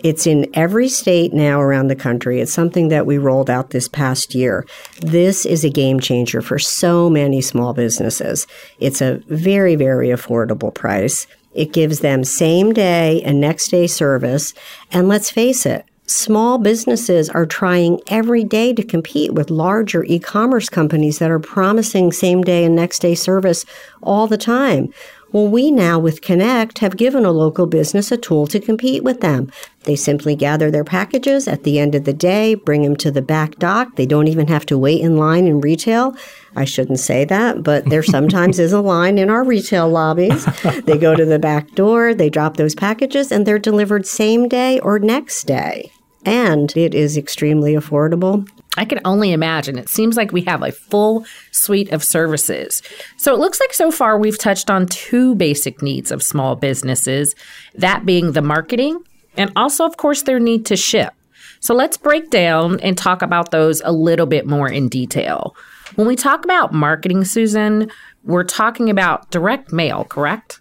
it's 0.00 0.26
in 0.26 0.50
every 0.52 0.90
state 0.90 1.32
now 1.32 1.62
around 1.62 1.86
the 1.86 1.96
country. 1.96 2.42
It's 2.42 2.52
something 2.52 2.88
that 2.88 3.06
we 3.06 3.16
rolled 3.16 3.48
out 3.48 3.70
this 3.70 3.88
past 3.88 4.34
year. 4.34 4.66
This 5.00 5.46
is 5.46 5.64
a 5.64 5.70
game 5.70 5.98
changer 5.98 6.42
for 6.42 6.58
so 6.58 7.08
many 7.08 7.40
small 7.40 7.72
businesses. 7.72 8.46
It's 8.80 9.00
a 9.00 9.22
very, 9.28 9.76
very 9.76 10.08
affordable 10.08 10.74
price. 10.74 11.26
It 11.54 11.72
gives 11.72 12.00
them 12.00 12.22
same 12.22 12.74
day 12.74 13.22
and 13.22 13.40
next 13.40 13.68
day 13.68 13.86
service. 13.86 14.52
And 14.92 15.08
let's 15.08 15.30
face 15.30 15.64
it, 15.64 15.86
small 16.06 16.58
businesses 16.58 17.30
are 17.30 17.46
trying 17.46 18.00
every 18.08 18.44
day 18.44 18.72
to 18.72 18.82
compete 18.82 19.32
with 19.32 19.50
larger 19.50 20.04
e 20.04 20.18
commerce 20.18 20.68
companies 20.68 21.18
that 21.18 21.30
are 21.30 21.38
promising 21.38 22.12
same 22.12 22.42
day 22.42 22.64
and 22.64 22.76
next 22.76 23.00
day 23.00 23.14
service 23.14 23.64
all 24.02 24.26
the 24.26 24.38
time. 24.38 24.92
Well, 25.34 25.48
we 25.48 25.72
now 25.72 25.98
with 25.98 26.20
Connect 26.20 26.78
have 26.78 26.96
given 26.96 27.24
a 27.24 27.32
local 27.32 27.66
business 27.66 28.12
a 28.12 28.16
tool 28.16 28.46
to 28.46 28.60
compete 28.60 29.02
with 29.02 29.20
them. 29.20 29.50
They 29.82 29.96
simply 29.96 30.36
gather 30.36 30.70
their 30.70 30.84
packages 30.84 31.48
at 31.48 31.64
the 31.64 31.80
end 31.80 31.96
of 31.96 32.04
the 32.04 32.12
day, 32.12 32.54
bring 32.54 32.82
them 32.82 32.94
to 32.98 33.10
the 33.10 33.20
back 33.20 33.56
dock. 33.56 33.96
They 33.96 34.06
don't 34.06 34.28
even 34.28 34.46
have 34.46 34.64
to 34.66 34.78
wait 34.78 35.00
in 35.00 35.16
line 35.16 35.48
in 35.48 35.60
retail. 35.60 36.16
I 36.54 36.64
shouldn't 36.64 37.00
say 37.00 37.24
that, 37.24 37.64
but 37.64 37.86
there 37.86 38.02
sometimes 38.04 38.60
is 38.60 38.72
a 38.72 38.80
line 38.80 39.18
in 39.18 39.28
our 39.28 39.42
retail 39.42 39.88
lobbies. 39.88 40.44
They 40.84 40.98
go 40.98 41.16
to 41.16 41.24
the 41.24 41.40
back 41.40 41.72
door, 41.72 42.14
they 42.14 42.30
drop 42.30 42.56
those 42.56 42.76
packages, 42.76 43.32
and 43.32 43.44
they're 43.44 43.58
delivered 43.58 44.06
same 44.06 44.48
day 44.48 44.78
or 44.78 45.00
next 45.00 45.48
day. 45.48 45.90
And 46.24 46.74
it 46.76 46.94
is 46.94 47.16
extremely 47.16 47.74
affordable. 47.74 48.48
I 48.76 48.84
can 48.84 49.00
only 49.04 49.32
imagine. 49.32 49.78
It 49.78 49.88
seems 49.88 50.16
like 50.16 50.32
we 50.32 50.42
have 50.42 50.62
a 50.62 50.72
full 50.72 51.24
suite 51.52 51.92
of 51.92 52.02
services. 52.02 52.82
So 53.16 53.32
it 53.32 53.38
looks 53.38 53.60
like 53.60 53.72
so 53.72 53.90
far 53.90 54.18
we've 54.18 54.38
touched 54.38 54.70
on 54.70 54.86
two 54.86 55.34
basic 55.34 55.82
needs 55.82 56.10
of 56.10 56.22
small 56.22 56.56
businesses 56.56 57.34
that 57.74 58.04
being 58.04 58.32
the 58.32 58.42
marketing 58.42 58.98
and 59.36 59.52
also, 59.56 59.84
of 59.84 59.96
course, 59.96 60.22
their 60.22 60.40
need 60.40 60.66
to 60.66 60.76
ship. 60.76 61.12
So 61.60 61.74
let's 61.74 61.96
break 61.96 62.30
down 62.30 62.80
and 62.80 62.96
talk 62.96 63.22
about 63.22 63.50
those 63.50 63.80
a 63.84 63.92
little 63.92 64.26
bit 64.26 64.46
more 64.46 64.68
in 64.68 64.88
detail. 64.88 65.56
When 65.94 66.06
we 66.06 66.16
talk 66.16 66.44
about 66.44 66.72
marketing, 66.72 67.24
Susan, 67.24 67.90
we're 68.24 68.44
talking 68.44 68.90
about 68.90 69.30
direct 69.30 69.72
mail, 69.72 70.04
correct? 70.04 70.60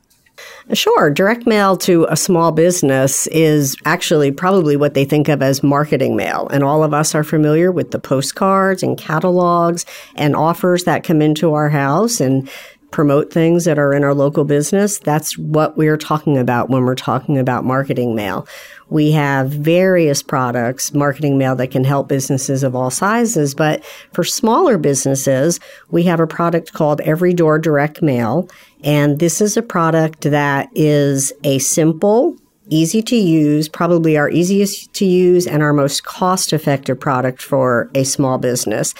Sure. 0.73 1.09
Direct 1.09 1.45
mail 1.45 1.75
to 1.77 2.05
a 2.09 2.15
small 2.15 2.51
business 2.51 3.27
is 3.27 3.75
actually 3.85 4.31
probably 4.31 4.75
what 4.75 4.93
they 4.93 5.05
think 5.05 5.27
of 5.27 5.41
as 5.41 5.61
marketing 5.61 6.15
mail. 6.15 6.47
And 6.51 6.63
all 6.63 6.83
of 6.83 6.93
us 6.93 7.13
are 7.13 7.23
familiar 7.23 7.71
with 7.71 7.91
the 7.91 7.99
postcards 7.99 8.81
and 8.81 8.97
catalogs 8.97 9.85
and 10.15 10.35
offers 10.35 10.85
that 10.85 11.03
come 11.03 11.21
into 11.21 11.53
our 11.53 11.69
house 11.69 12.19
and 12.19 12.49
promote 12.93 13.33
things 13.33 13.65
that 13.65 13.79
are 13.79 13.91
in 13.91 14.03
our 14.03 14.13
local 14.13 14.45
business. 14.45 14.99
That's 14.99 15.37
what 15.37 15.75
we're 15.75 15.97
talking 15.97 16.37
about 16.37 16.69
when 16.69 16.83
we're 16.83 16.95
talking 16.95 17.39
about 17.39 17.65
marketing 17.65 18.15
mail. 18.15 18.47
We 18.89 19.11
have 19.13 19.49
various 19.49 20.21
products, 20.21 20.93
marketing 20.93 21.39
mail 21.39 21.55
that 21.55 21.71
can 21.71 21.83
help 21.83 22.07
businesses 22.07 22.61
of 22.61 22.75
all 22.75 22.91
sizes. 22.91 23.55
But 23.55 23.83
for 24.13 24.23
smaller 24.23 24.77
businesses, 24.77 25.59
we 25.89 26.03
have 26.03 26.19
a 26.19 26.27
product 26.27 26.73
called 26.73 27.01
Every 27.01 27.33
Door 27.33 27.59
Direct 27.59 28.03
Mail. 28.03 28.47
And 28.83 29.19
this 29.19 29.41
is 29.41 29.55
a 29.55 29.61
product 29.61 30.21
that 30.21 30.69
is 30.75 31.31
a 31.43 31.59
simple, 31.59 32.35
easy 32.69 33.01
to 33.03 33.15
use, 33.15 33.69
probably 33.69 34.17
our 34.17 34.29
easiest 34.29 34.93
to 34.93 35.05
use 35.05 35.47
and 35.47 35.63
our 35.63 35.73
most 35.73 36.03
cost 36.03 36.53
effective 36.53 36.99
product 36.99 37.41
for 37.41 37.89
a 37.95 38.03
small 38.03 38.37
business. 38.37 38.93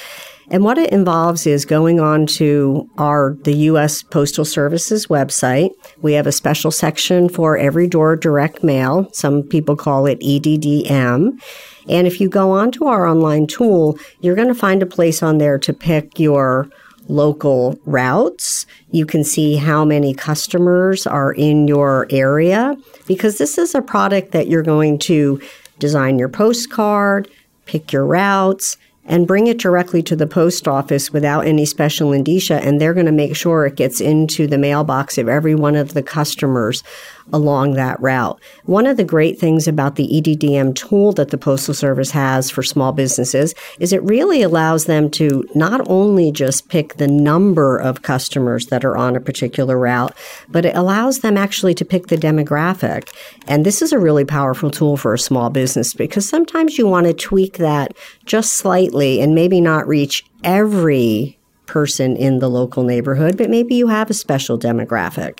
And 0.49 0.63
what 0.63 0.77
it 0.77 0.91
involves 0.91 1.47
is 1.47 1.65
going 1.65 1.99
on 1.99 2.25
to 2.27 2.89
our 2.97 3.35
the 3.43 3.55
US 3.69 4.03
Postal 4.03 4.45
Service's 4.45 5.07
website. 5.07 5.71
We 6.01 6.13
have 6.13 6.27
a 6.27 6.31
special 6.31 6.69
section 6.69 7.29
for 7.29 7.57
every 7.57 7.87
door 7.87 8.15
direct 8.15 8.63
mail. 8.63 9.09
Some 9.13 9.43
people 9.43 9.75
call 9.75 10.05
it 10.05 10.19
EDDM. 10.19 11.41
And 11.89 12.07
if 12.07 12.21
you 12.21 12.29
go 12.29 12.51
onto 12.51 12.85
our 12.85 13.05
online 13.05 13.47
tool, 13.47 13.97
you're 14.21 14.35
going 14.35 14.47
to 14.47 14.53
find 14.53 14.81
a 14.81 14.85
place 14.85 15.23
on 15.23 15.37
there 15.37 15.57
to 15.59 15.73
pick 15.73 16.19
your 16.19 16.69
local 17.07 17.79
routes. 17.85 18.65
You 18.91 19.05
can 19.05 19.23
see 19.23 19.55
how 19.55 19.85
many 19.85 20.13
customers 20.13 21.05
are 21.05 21.33
in 21.33 21.67
your 21.67 22.07
area 22.09 22.75
because 23.07 23.37
this 23.37 23.57
is 23.57 23.75
a 23.75 23.81
product 23.81 24.31
that 24.31 24.47
you're 24.47 24.63
going 24.63 24.99
to 24.99 25.41
design 25.79 26.17
your 26.17 26.29
postcard, 26.29 27.29
pick 27.65 27.91
your 27.91 28.05
routes, 28.05 28.77
and 29.05 29.27
bring 29.27 29.47
it 29.47 29.59
directly 29.59 30.01
to 30.03 30.15
the 30.15 30.27
post 30.27 30.67
office 30.67 31.11
without 31.11 31.45
any 31.45 31.65
special 31.65 32.13
indicia 32.13 32.63
and 32.63 32.79
they're 32.79 32.93
going 32.93 33.05
to 33.05 33.11
make 33.11 33.35
sure 33.35 33.65
it 33.65 33.75
gets 33.75 33.99
into 33.99 34.47
the 34.47 34.57
mailbox 34.57 35.17
of 35.17 35.27
every 35.27 35.55
one 35.55 35.75
of 35.75 35.93
the 35.93 36.03
customers 36.03 36.83
along 37.31 37.73
that 37.73 37.99
route. 38.01 38.39
One 38.65 38.85
of 38.85 38.97
the 38.97 39.03
great 39.03 39.39
things 39.39 39.67
about 39.67 39.95
the 39.95 40.07
EDDM 40.07 40.75
tool 40.75 41.13
that 41.13 41.29
the 41.29 41.37
Postal 41.37 41.73
Service 41.73 42.11
has 42.11 42.49
for 42.49 42.63
small 42.63 42.91
businesses 42.91 43.53
is 43.79 43.93
it 43.93 44.03
really 44.03 44.41
allows 44.41 44.85
them 44.85 45.09
to 45.11 45.47
not 45.55 45.87
only 45.89 46.31
just 46.31 46.69
pick 46.69 46.95
the 46.95 47.07
number 47.07 47.77
of 47.77 48.01
customers 48.01 48.67
that 48.67 48.83
are 48.83 48.97
on 48.97 49.15
a 49.15 49.21
particular 49.21 49.77
route, 49.77 50.13
but 50.49 50.65
it 50.65 50.75
allows 50.75 51.19
them 51.19 51.37
actually 51.37 51.73
to 51.75 51.85
pick 51.85 52.07
the 52.07 52.17
demographic. 52.17 53.13
And 53.47 53.65
this 53.65 53.81
is 53.81 53.93
a 53.93 53.99
really 53.99 54.25
powerful 54.25 54.71
tool 54.71 54.97
for 54.97 55.13
a 55.13 55.19
small 55.19 55.49
business 55.49 55.93
because 55.93 56.27
sometimes 56.27 56.77
you 56.77 56.87
want 56.87 57.07
to 57.07 57.13
tweak 57.13 57.57
that 57.57 57.95
just 58.25 58.53
slightly 58.53 59.21
and 59.21 59.35
maybe 59.35 59.61
not 59.61 59.87
reach 59.87 60.25
every 60.43 61.37
person 61.65 62.15
in 62.15 62.39
the 62.39 62.49
local 62.49 62.83
neighborhood, 62.83 63.37
but 63.37 63.49
maybe 63.49 63.75
you 63.75 63.87
have 63.87 64.09
a 64.09 64.13
special 64.13 64.59
demographic. 64.59 65.39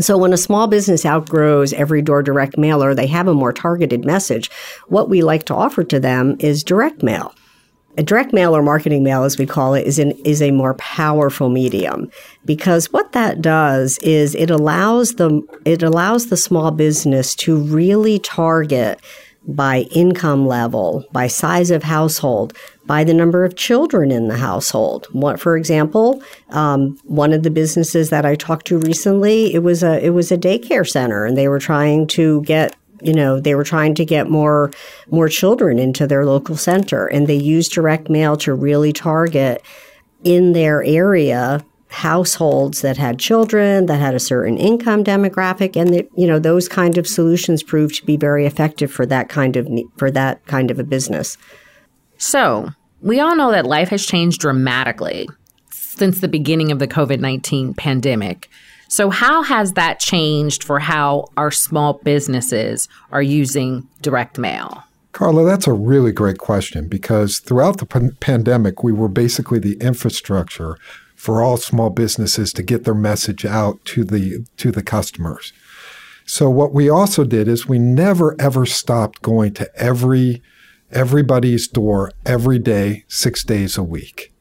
So 0.00 0.16
when 0.16 0.32
a 0.32 0.38
small 0.38 0.68
business 0.68 1.04
outgrows 1.04 1.72
every 1.74 2.02
door 2.02 2.22
direct 2.22 2.56
mailer, 2.56 2.94
they 2.94 3.06
have 3.08 3.28
a 3.28 3.34
more 3.34 3.52
targeted 3.52 4.04
message, 4.04 4.50
what 4.88 5.10
we 5.10 5.22
like 5.22 5.44
to 5.44 5.54
offer 5.54 5.84
to 5.84 6.00
them 6.00 6.36
is 6.38 6.64
direct 6.64 7.02
mail. 7.02 7.34
A 7.98 8.02
direct 8.02 8.32
mail 8.32 8.56
or 8.56 8.62
marketing 8.62 9.04
mail, 9.04 9.24
as 9.24 9.36
we 9.36 9.44
call 9.44 9.74
it, 9.74 9.86
is 9.86 9.98
an, 9.98 10.12
is 10.24 10.40
a 10.40 10.50
more 10.50 10.72
powerful 10.74 11.50
medium 11.50 12.10
because 12.46 12.90
what 12.90 13.12
that 13.12 13.42
does 13.42 13.98
is 13.98 14.34
it 14.34 14.50
allows 14.50 15.16
the 15.16 15.42
it 15.66 15.82
allows 15.82 16.28
the 16.28 16.38
small 16.38 16.70
business 16.70 17.34
to 17.34 17.58
really 17.58 18.18
target 18.18 18.98
by 19.46 19.80
income 19.90 20.46
level, 20.46 21.04
by 21.12 21.26
size 21.26 21.70
of 21.70 21.82
household, 21.82 22.56
by 22.86 23.04
the 23.04 23.14
number 23.14 23.44
of 23.44 23.56
children 23.56 24.10
in 24.10 24.28
the 24.28 24.36
household. 24.36 25.06
What, 25.12 25.38
for 25.38 25.56
example, 25.56 26.22
um, 26.50 26.98
one 27.04 27.32
of 27.32 27.42
the 27.42 27.50
businesses 27.50 28.10
that 28.10 28.26
I 28.26 28.34
talked 28.34 28.66
to 28.66 28.78
recently, 28.78 29.54
it 29.54 29.60
was 29.60 29.82
a 29.82 30.04
it 30.04 30.10
was 30.10 30.32
a 30.32 30.38
daycare 30.38 30.88
center, 30.88 31.24
and 31.24 31.36
they 31.36 31.48
were 31.48 31.60
trying 31.60 32.06
to 32.08 32.42
get 32.42 32.76
you 33.00 33.14
know 33.14 33.40
they 33.40 33.54
were 33.54 33.64
trying 33.64 33.94
to 33.96 34.04
get 34.04 34.28
more 34.28 34.70
more 35.10 35.28
children 35.28 35.78
into 35.78 36.06
their 36.06 36.24
local 36.24 36.56
center, 36.56 37.06
and 37.06 37.26
they 37.26 37.34
used 37.34 37.72
direct 37.72 38.08
mail 38.10 38.36
to 38.38 38.54
really 38.54 38.92
target 38.92 39.62
in 40.24 40.52
their 40.52 40.82
area 40.84 41.64
households 41.92 42.80
that 42.80 42.96
had 42.96 43.18
children 43.18 43.84
that 43.84 44.00
had 44.00 44.14
a 44.14 44.20
certain 44.20 44.56
income 44.56 45.04
demographic 45.04 45.76
and 45.76 45.92
that 45.92 46.08
you 46.16 46.26
know 46.26 46.38
those 46.38 46.66
kind 46.66 46.96
of 46.96 47.06
solutions 47.06 47.62
proved 47.62 47.94
to 47.94 48.06
be 48.06 48.16
very 48.16 48.46
effective 48.46 48.90
for 48.90 49.04
that 49.04 49.28
kind 49.28 49.56
of 49.56 49.68
for 49.98 50.10
that 50.10 50.44
kind 50.46 50.70
of 50.70 50.78
a 50.78 50.84
business 50.84 51.36
so 52.22 52.70
we 53.00 53.18
all 53.18 53.34
know 53.34 53.50
that 53.50 53.66
life 53.66 53.88
has 53.88 54.06
changed 54.06 54.40
dramatically 54.40 55.28
since 55.70 56.20
the 56.20 56.28
beginning 56.28 56.70
of 56.70 56.78
the 56.78 56.88
covid-19 56.88 57.76
pandemic 57.76 58.48
so 58.88 59.10
how 59.10 59.42
has 59.42 59.72
that 59.72 59.98
changed 59.98 60.62
for 60.62 60.78
how 60.78 61.24
our 61.36 61.50
small 61.50 61.94
businesses 62.04 62.88
are 63.10 63.22
using 63.22 63.86
direct 64.00 64.38
mail 64.38 64.84
Carla, 65.12 65.44
that's 65.44 65.66
a 65.66 65.74
really 65.74 66.10
great 66.10 66.38
question 66.38 66.88
because 66.88 67.38
throughout 67.38 67.76
the 67.76 67.84
p- 67.84 68.16
pandemic, 68.20 68.82
we 68.82 68.92
were 68.92 69.08
basically 69.08 69.58
the 69.58 69.74
infrastructure 69.74 70.78
for 71.14 71.42
all 71.42 71.58
small 71.58 71.90
businesses 71.90 72.52
to 72.54 72.62
get 72.62 72.84
their 72.84 72.94
message 72.94 73.44
out 73.44 73.84
to 73.84 74.04
the 74.04 74.44
to 74.56 74.72
the 74.72 74.82
customers. 74.82 75.52
So 76.24 76.48
what 76.48 76.72
we 76.72 76.88
also 76.88 77.24
did 77.24 77.46
is 77.46 77.68
we 77.68 77.78
never 77.78 78.34
ever 78.40 78.64
stopped 78.64 79.22
going 79.22 79.52
to 79.54 79.70
every 79.76 80.42
everybody's 80.92 81.68
door 81.68 82.12
every 82.24 82.58
day, 82.58 83.04
6 83.08 83.44
days 83.44 83.78
a 83.78 83.82
week. 83.82 84.32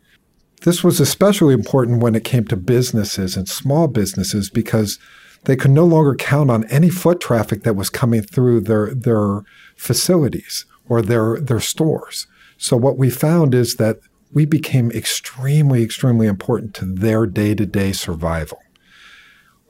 This 0.62 0.84
was 0.84 1.00
especially 1.00 1.54
important 1.54 2.04
when 2.04 2.14
it 2.16 2.24
came 2.24 2.46
to 2.46 2.56
businesses 2.56 3.36
and 3.36 3.50
small 3.50 3.88
businesses 3.88 4.50
because 4.50 5.00
they 5.46 5.56
could 5.56 5.72
no 5.72 5.86
longer 5.86 6.14
count 6.14 6.52
on 6.52 6.66
any 6.66 6.90
foot 6.90 7.20
traffic 7.20 7.64
that 7.64 7.76
was 7.76 7.90
coming 7.90 8.22
through 8.22 8.62
their 8.62 8.94
their 8.94 9.42
facilities 9.76 10.66
or 10.88 11.02
their 11.02 11.40
their 11.40 11.60
stores. 11.60 12.28
So 12.58 12.78
what 12.78 12.98
we 12.98 13.10
found 13.10 13.56
is 13.56 13.78
that 13.78 13.98
we 14.32 14.46
became 14.46 14.92
extremely, 14.92 15.82
extremely 15.82 16.28
important 16.28 16.76
to 16.76 16.86
their 16.86 17.26
day 17.26 17.56
to 17.56 17.66
day 17.66 17.92
survival. 17.92 18.60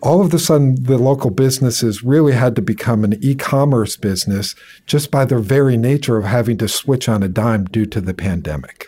All 0.02 0.22
of 0.22 0.34
a 0.34 0.40
sudden, 0.40 0.84
the 0.84 0.98
local 0.98 1.30
businesses 1.30 2.04
really 2.04 2.34
had 2.34 2.56
to 2.56 2.62
become 2.62 3.04
an 3.04 3.18
e 3.22 3.36
commerce 3.36 3.98
business 3.98 4.56
just 4.88 5.12
by 5.12 5.26
their 5.26 5.40
very 5.40 5.78
nature 5.78 6.18
of 6.18 6.26
having 6.26 6.58
to 6.58 6.68
switch 6.68 7.08
on 7.08 7.22
a 7.22 7.28
dime 7.28 7.66
due 7.66 7.86
to 7.86 8.02
the 8.02 8.14
pandemic. 8.14 8.88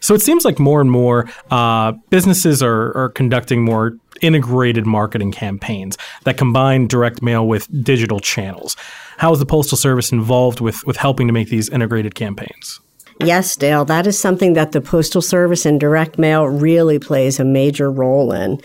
So 0.00 0.14
it 0.14 0.20
seems 0.20 0.44
like 0.44 0.58
more 0.58 0.80
and 0.80 0.90
more 0.90 1.30
uh, 1.50 1.92
businesses 2.10 2.62
are, 2.62 2.94
are 2.96 3.08
conducting 3.08 3.64
more 3.64 3.96
integrated 4.20 4.84
marketing 4.84 5.32
campaigns 5.32 5.96
that 6.24 6.36
combine 6.36 6.88
direct 6.88 7.22
mail 7.22 7.46
with 7.46 7.68
digital 7.84 8.20
channels. 8.20 8.76
How 9.18 9.32
is 9.32 9.38
the 9.38 9.46
Postal 9.46 9.78
Service 9.78 10.12
involved 10.12 10.60
with, 10.60 10.84
with 10.86 10.96
helping 10.96 11.28
to 11.28 11.32
make 11.32 11.48
these 11.48 11.68
integrated 11.68 12.14
campaigns? 12.14 12.80
Yes, 13.20 13.54
Dale, 13.54 13.84
that 13.84 14.06
is 14.06 14.18
something 14.18 14.54
that 14.54 14.72
the 14.72 14.80
Postal 14.80 15.22
Service 15.22 15.64
and 15.64 15.78
direct 15.78 16.18
mail 16.18 16.46
really 16.46 16.98
plays 16.98 17.38
a 17.38 17.44
major 17.44 17.90
role 17.90 18.32
in. 18.32 18.60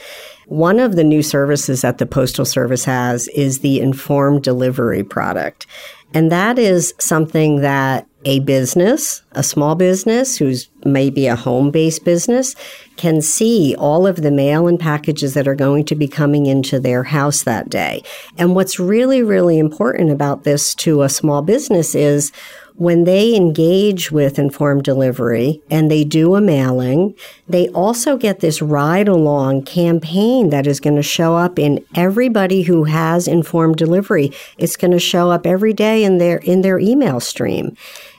One 0.47 0.79
of 0.79 0.95
the 0.95 1.03
new 1.03 1.21
services 1.21 1.81
that 1.81 1.97
the 1.97 2.05
Postal 2.05 2.45
Service 2.45 2.85
has 2.85 3.27
is 3.29 3.59
the 3.59 3.81
informed 3.81 4.43
delivery 4.43 5.03
product. 5.03 5.67
And 6.13 6.31
that 6.31 6.57
is 6.57 6.93
something 6.99 7.61
that 7.61 8.07
a 8.23 8.39
business, 8.39 9.21
a 9.33 9.43
small 9.43 9.75
business 9.75 10.37
who's 10.37 10.69
maybe 10.85 11.27
a 11.27 11.35
home 11.35 11.69
based 11.69 12.05
business, 12.05 12.55
can 12.95 13.21
see 13.21 13.75
all 13.77 14.07
of 14.07 14.21
the 14.21 14.31
mail 14.31 14.67
and 14.67 14.79
packages 14.79 15.33
that 15.33 15.47
are 15.47 15.55
going 15.55 15.85
to 15.85 15.95
be 15.95 16.07
coming 16.07 16.45
into 16.45 16.79
their 16.79 17.03
house 17.03 17.43
that 17.43 17.69
day. 17.69 18.01
And 18.37 18.55
what's 18.55 18.79
really, 18.79 19.23
really 19.23 19.59
important 19.59 20.11
about 20.11 20.43
this 20.43 20.73
to 20.75 21.03
a 21.03 21.09
small 21.09 21.41
business 21.41 21.93
is 21.93 22.31
when 22.77 23.05
they 23.05 23.35
engage 23.35 24.11
with 24.11 24.37
informed 24.37 24.83
delivery 24.83 25.61
and 25.69 25.89
they 25.89 26.03
do 26.03 26.35
a 26.35 26.41
mailing, 26.41 27.15
they 27.49 27.67
also 27.69 28.17
get 28.17 28.39
this 28.39 28.61
ride 28.61 29.07
along 29.07 29.63
campaign 29.63 30.51
that 30.51 30.67
is 30.67 30.79
going 30.79 30.95
to 30.95 31.01
show 31.01 31.35
up 31.35 31.57
in 31.57 31.83
everybody 31.95 32.61
who 32.61 32.83
has 32.83 33.27
informed 33.27 33.77
delivery. 33.77 34.31
It's 34.59 34.77
going 34.77 34.91
to 34.91 34.99
show 34.99 35.31
up 35.31 35.47
every 35.47 35.73
day 35.73 36.03
in 36.03 36.19
their 36.19 36.37
in 36.37 36.61
their 36.61 36.77
email 36.77 37.19
stream. 37.19 37.75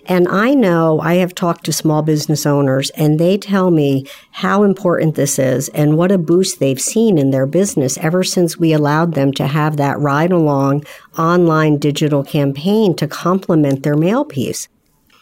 And 0.09 0.27
I 0.29 0.55
know 0.55 1.00
I 1.00 1.17
have 1.17 1.35
talked 1.35 1.65
to 1.67 1.73
small 1.73 2.00
business 2.00 2.47
owners 2.47 2.88
and 2.91 3.21
they 3.21 3.37
tell 3.37 3.71
me 3.71 4.07
how 4.31 4.62
important 4.62 5.17
this 5.17 5.38
is 5.38 5.69
and 5.69 5.99
what 5.99 6.11
a 6.11 6.17
boost 6.17 6.59
they've 6.59 6.81
seen 6.81 7.19
in 7.19 7.31
their 7.31 7.47
business 7.47 7.99
ever 7.99 8.25
since 8.25 8.57
we 8.57 8.73
allowed 8.73 9.12
them 9.12 9.33
to 9.35 9.47
have 9.47 9.77
that 9.77 10.00
ride 10.00 10.33
along 10.33 10.85
online 11.19 11.77
digital 11.77 12.25
campaign 12.25 12.97
to 12.97 13.07
complement 13.07 13.83
their 13.83 13.97
mail 13.97 14.25
piece. 14.25 14.67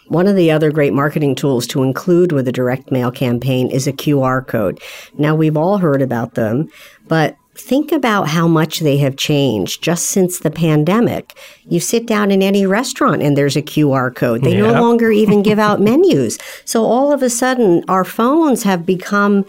One 0.07 0.29
of 0.29 0.37
the 0.37 0.53
other 0.53 0.71
great 0.71 0.93
marketing 0.93 1.35
tools 1.35 1.67
to 1.69 1.83
include 1.83 2.31
with 2.31 2.47
a 2.47 2.53
direct 2.53 2.93
mail 2.93 3.11
campaign 3.11 3.69
is 3.73 3.89
a 3.89 3.93
QR 3.93 4.47
code. 4.47 4.81
Now, 5.19 5.35
we've 5.35 5.57
all 5.57 5.79
heard 5.79 6.01
about 6.01 6.35
them, 6.35 6.71
but 7.09 7.37
think 7.59 7.93
about 7.93 8.29
how 8.29 8.47
much 8.47 8.81
they 8.81 8.99
have 8.99 9.17
changed 9.17 9.83
just 9.83 10.07
since 10.07 10.39
the 10.39 10.51
pandemic. 10.51 11.37
You 11.69 11.81
sit 11.81 12.07
down 12.07 12.31
in 12.31 12.43
any 12.43 12.67
restaurant 12.67 13.23
and 13.23 13.37
there's 13.37 13.57
a 13.57 13.63
QR 13.63 14.15
code. 14.15 14.43
They 14.43 14.57
no 14.57 14.73
longer 14.73 15.11
even 15.11 15.43
give 15.43 15.59
out 15.67 15.81
menus. 15.81 16.39
So 16.65 16.85
all 16.85 17.13
of 17.13 17.23
a 17.23 17.31
sudden, 17.31 17.85
our 17.89 18.05
phones 18.05 18.63
have 18.65 18.85
become 18.85 19.47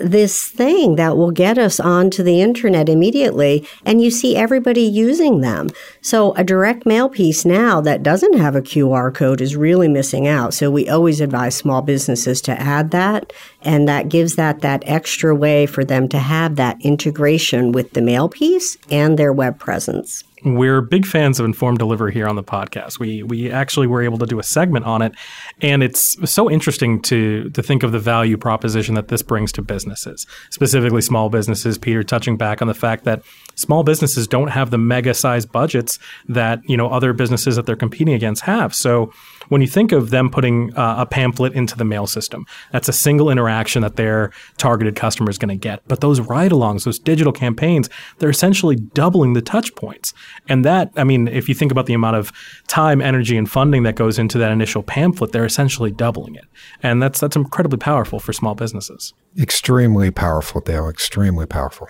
this 0.00 0.48
thing 0.48 0.96
that 0.96 1.16
will 1.16 1.30
get 1.30 1.58
us 1.58 1.80
onto 1.80 2.22
the 2.22 2.40
internet 2.40 2.88
immediately 2.88 3.66
and 3.84 4.02
you 4.02 4.10
see 4.10 4.36
everybody 4.36 4.82
using 4.82 5.40
them. 5.40 5.68
So 6.00 6.34
a 6.34 6.44
direct 6.44 6.86
mail 6.86 7.08
piece 7.08 7.44
now 7.44 7.80
that 7.82 8.02
doesn't 8.02 8.38
have 8.38 8.56
a 8.56 8.62
QR 8.62 9.14
code 9.14 9.40
is 9.40 9.56
really 9.56 9.88
missing 9.88 10.26
out. 10.26 10.54
So 10.54 10.70
we 10.70 10.88
always 10.88 11.20
advise 11.20 11.56
small 11.56 11.82
businesses 11.82 12.40
to 12.42 12.60
add 12.60 12.90
that 12.90 13.32
and 13.62 13.88
that 13.88 14.08
gives 14.08 14.36
that 14.36 14.60
that 14.60 14.82
extra 14.86 15.34
way 15.34 15.66
for 15.66 15.84
them 15.84 16.08
to 16.08 16.18
have 16.18 16.56
that 16.56 16.76
integration 16.80 17.72
with 17.72 17.92
the 17.92 18.02
mail 18.02 18.28
piece 18.28 18.76
and 18.90 19.18
their 19.18 19.32
web 19.32 19.58
presence. 19.58 20.24
We're 20.46 20.80
big 20.80 21.04
fans 21.04 21.40
of 21.40 21.44
informed 21.44 21.80
delivery 21.80 22.12
here 22.12 22.28
on 22.28 22.36
the 22.36 22.44
podcast. 22.44 23.00
We 23.00 23.24
we 23.24 23.50
actually 23.50 23.88
were 23.88 24.00
able 24.00 24.16
to 24.18 24.26
do 24.26 24.38
a 24.38 24.44
segment 24.44 24.84
on 24.84 25.02
it, 25.02 25.12
and 25.60 25.82
it's 25.82 26.16
so 26.30 26.48
interesting 26.48 27.02
to 27.02 27.50
to 27.50 27.64
think 27.64 27.82
of 27.82 27.90
the 27.90 27.98
value 27.98 28.36
proposition 28.36 28.94
that 28.94 29.08
this 29.08 29.22
brings 29.22 29.50
to 29.52 29.62
businesses, 29.62 30.24
specifically 30.50 31.02
small 31.02 31.30
businesses. 31.30 31.78
Peter 31.78 32.04
touching 32.04 32.36
back 32.36 32.62
on 32.62 32.68
the 32.68 32.74
fact 32.74 33.02
that 33.02 33.24
small 33.56 33.82
businesses 33.82 34.28
don't 34.28 34.46
have 34.46 34.70
the 34.70 34.78
mega 34.78 35.14
sized 35.14 35.50
budgets 35.50 35.98
that 36.28 36.60
you 36.68 36.76
know 36.76 36.90
other 36.90 37.12
businesses 37.12 37.56
that 37.56 37.66
they're 37.66 37.74
competing 37.74 38.14
against 38.14 38.44
have. 38.44 38.72
So 38.72 39.12
when 39.48 39.60
you 39.60 39.66
think 39.66 39.90
of 39.90 40.10
them 40.10 40.30
putting 40.30 40.72
uh, 40.76 40.96
a 40.98 41.06
pamphlet 41.06 41.54
into 41.54 41.76
the 41.76 41.84
mail 41.84 42.06
system, 42.06 42.46
that's 42.70 42.88
a 42.88 42.92
single 42.92 43.30
interaction 43.30 43.82
that 43.82 43.96
their 43.96 44.30
targeted 44.58 44.94
customer 44.94 45.30
is 45.30 45.38
going 45.38 45.48
to 45.48 45.56
get. 45.56 45.82
But 45.88 46.00
those 46.00 46.20
ride 46.20 46.52
alongs, 46.52 46.84
those 46.84 46.98
digital 46.98 47.32
campaigns, 47.32 47.88
they're 48.18 48.30
essentially 48.30 48.76
doubling 48.76 49.32
the 49.32 49.42
touch 49.42 49.74
points. 49.74 50.14
And 50.48 50.64
that, 50.64 50.90
I 50.96 51.04
mean, 51.04 51.28
if 51.28 51.48
you 51.48 51.54
think 51.54 51.72
about 51.72 51.86
the 51.86 51.94
amount 51.94 52.16
of 52.16 52.32
time, 52.68 53.00
energy, 53.00 53.36
and 53.36 53.50
funding 53.50 53.82
that 53.84 53.94
goes 53.96 54.18
into 54.18 54.38
that 54.38 54.50
initial 54.50 54.82
pamphlet, 54.82 55.32
they're 55.32 55.44
essentially 55.44 55.90
doubling 55.90 56.34
it. 56.34 56.44
And 56.82 57.02
that's 57.02 57.20
that's 57.20 57.36
incredibly 57.36 57.78
powerful 57.78 58.20
for 58.20 58.32
small 58.32 58.54
businesses. 58.54 59.14
Extremely 59.38 60.10
powerful, 60.10 60.60
Dale. 60.60 60.88
Extremely 60.88 61.46
powerful. 61.46 61.88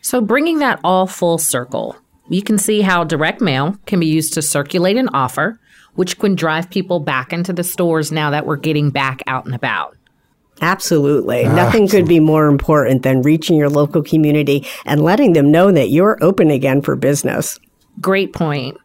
So 0.00 0.20
bringing 0.20 0.58
that 0.60 0.80
all 0.84 1.06
full 1.06 1.38
circle, 1.38 1.96
you 2.28 2.42
can 2.42 2.58
see 2.58 2.82
how 2.82 3.04
direct 3.04 3.40
mail 3.40 3.76
can 3.86 4.00
be 4.00 4.06
used 4.06 4.34
to 4.34 4.42
circulate 4.42 4.96
an 4.96 5.08
offer 5.12 5.58
which 5.98 6.16
can 6.20 6.36
drive 6.36 6.70
people 6.70 7.00
back 7.00 7.32
into 7.32 7.52
the 7.52 7.64
stores 7.64 8.12
now 8.12 8.30
that 8.30 8.46
we're 8.46 8.54
getting 8.54 8.88
back 8.88 9.20
out 9.26 9.46
and 9.46 9.54
about. 9.54 9.96
Absolutely. 10.60 11.44
Ah, 11.44 11.52
Nothing 11.52 11.82
Absolutely. 11.82 11.88
could 11.88 12.08
be 12.08 12.20
more 12.20 12.46
important 12.46 13.02
than 13.02 13.22
reaching 13.22 13.56
your 13.56 13.68
local 13.68 14.04
community 14.04 14.64
and 14.86 15.02
letting 15.02 15.32
them 15.32 15.50
know 15.50 15.72
that 15.72 15.90
you're 15.90 16.16
open 16.22 16.52
again 16.52 16.82
for 16.82 16.94
business. 16.94 17.58
Great 18.00 18.32
point. 18.32 18.76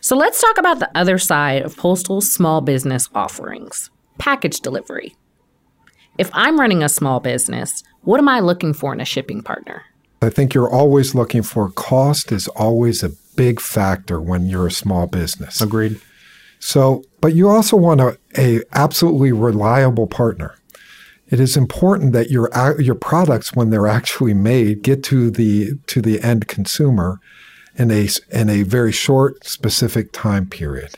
So 0.00 0.16
let's 0.16 0.40
talk 0.40 0.58
about 0.58 0.78
the 0.78 0.90
other 0.96 1.18
side 1.18 1.62
of 1.62 1.76
Postal 1.76 2.20
small 2.20 2.60
business 2.60 3.08
offerings 3.14 3.90
package 4.18 4.60
delivery. 4.60 5.14
If 6.18 6.30
I'm 6.32 6.58
running 6.58 6.82
a 6.82 6.88
small 6.88 7.20
business, 7.20 7.84
what 8.02 8.18
am 8.18 8.28
I 8.28 8.40
looking 8.40 8.74
for 8.74 8.92
in 8.92 9.00
a 9.00 9.04
shipping 9.04 9.42
partner? 9.42 9.84
I 10.20 10.30
think 10.30 10.52
you're 10.52 10.68
always 10.68 11.14
looking 11.14 11.42
for 11.42 11.70
cost 11.70 12.32
is 12.32 12.48
always 12.48 13.04
a 13.04 13.10
big 13.36 13.60
factor 13.60 14.20
when 14.20 14.46
you're 14.46 14.66
a 14.66 14.72
small 14.72 15.06
business. 15.06 15.60
Agreed. 15.60 16.00
So, 16.58 17.04
but 17.20 17.34
you 17.34 17.48
also 17.48 17.76
want 17.76 18.00
a, 18.00 18.18
a 18.36 18.60
absolutely 18.72 19.30
reliable 19.30 20.08
partner. 20.08 20.56
It 21.28 21.38
is 21.38 21.56
important 21.56 22.12
that 22.14 22.30
your 22.30 22.50
your 22.80 22.96
products, 22.96 23.54
when 23.54 23.70
they're 23.70 23.86
actually 23.86 24.34
made, 24.34 24.82
get 24.82 25.04
to 25.04 25.30
the 25.30 25.78
to 25.86 26.00
the 26.00 26.20
end 26.20 26.48
consumer 26.48 27.20
in 27.78 27.90
a 27.90 28.08
in 28.30 28.50
a 28.50 28.62
very 28.62 28.92
short, 28.92 29.44
specific 29.46 30.12
time 30.12 30.46
period. 30.46 30.94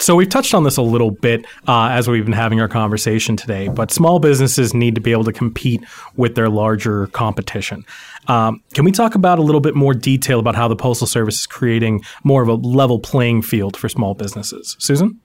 So 0.00 0.14
we've 0.14 0.28
touched 0.28 0.54
on 0.54 0.62
this 0.62 0.76
a 0.76 0.82
little 0.82 1.10
bit 1.10 1.44
uh, 1.66 1.88
as 1.90 2.08
we've 2.08 2.24
been 2.24 2.32
having 2.32 2.60
our 2.60 2.68
conversation 2.68 3.36
today, 3.36 3.66
but 3.66 3.90
small 3.90 4.20
businesses 4.20 4.72
need 4.72 4.94
to 4.94 5.00
be 5.00 5.10
able 5.10 5.24
to 5.24 5.32
compete 5.32 5.84
with 6.16 6.36
their 6.36 6.48
larger 6.48 7.08
competition. 7.08 7.84
Um, 8.28 8.62
can 8.74 8.84
we 8.84 8.92
talk 8.92 9.16
about 9.16 9.40
a 9.40 9.42
little 9.42 9.60
bit 9.60 9.74
more 9.74 9.94
detail 9.94 10.38
about 10.38 10.54
how 10.54 10.68
the 10.68 10.76
Postal 10.76 11.08
Service 11.08 11.40
is 11.40 11.46
creating 11.46 12.02
more 12.22 12.42
of 12.42 12.48
a 12.48 12.54
level 12.54 13.00
playing 13.00 13.42
field 13.42 13.76
for 13.76 13.88
small 13.88 14.14
businesses? 14.14 14.76
Susan? 14.78 15.20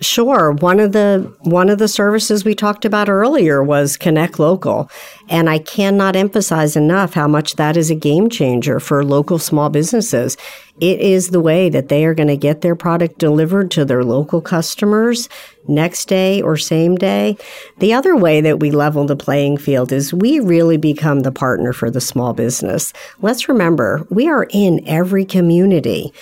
Sure. 0.00 0.52
One 0.52 0.80
of 0.80 0.92
the 0.92 1.32
one 1.40 1.68
of 1.68 1.78
the 1.78 1.88
services 1.88 2.44
we 2.44 2.54
talked 2.54 2.84
about 2.84 3.08
earlier 3.08 3.62
was 3.62 3.96
Connect 3.96 4.38
Local, 4.38 4.90
and 5.28 5.48
I 5.48 5.58
cannot 5.58 6.16
emphasize 6.16 6.76
enough 6.76 7.14
how 7.14 7.28
much 7.28 7.56
that 7.56 7.76
is 7.76 7.90
a 7.90 7.94
game 7.94 8.28
changer 8.28 8.80
for 8.80 9.04
local 9.04 9.38
small 9.38 9.70
businesses. 9.70 10.36
It 10.80 11.00
is 11.00 11.28
the 11.28 11.40
way 11.40 11.68
that 11.68 11.88
they 11.88 12.04
are 12.06 12.14
going 12.14 12.28
to 12.28 12.36
get 12.36 12.62
their 12.62 12.74
product 12.74 13.18
delivered 13.18 13.70
to 13.72 13.84
their 13.84 14.02
local 14.02 14.40
customers 14.40 15.28
next 15.68 16.08
day 16.08 16.40
or 16.40 16.56
same 16.56 16.96
day. 16.96 17.36
The 17.78 17.92
other 17.92 18.16
way 18.16 18.40
that 18.40 18.58
we 18.58 18.70
level 18.70 19.04
the 19.04 19.14
playing 19.14 19.58
field 19.58 19.92
is 19.92 20.14
we 20.14 20.40
really 20.40 20.78
become 20.78 21.20
the 21.20 21.30
partner 21.30 21.72
for 21.72 21.90
the 21.90 22.00
small 22.00 22.32
business. 22.32 22.92
Let's 23.20 23.48
remember, 23.48 24.06
we 24.10 24.28
are 24.28 24.46
in 24.50 24.82
every 24.88 25.24
community 25.24 26.12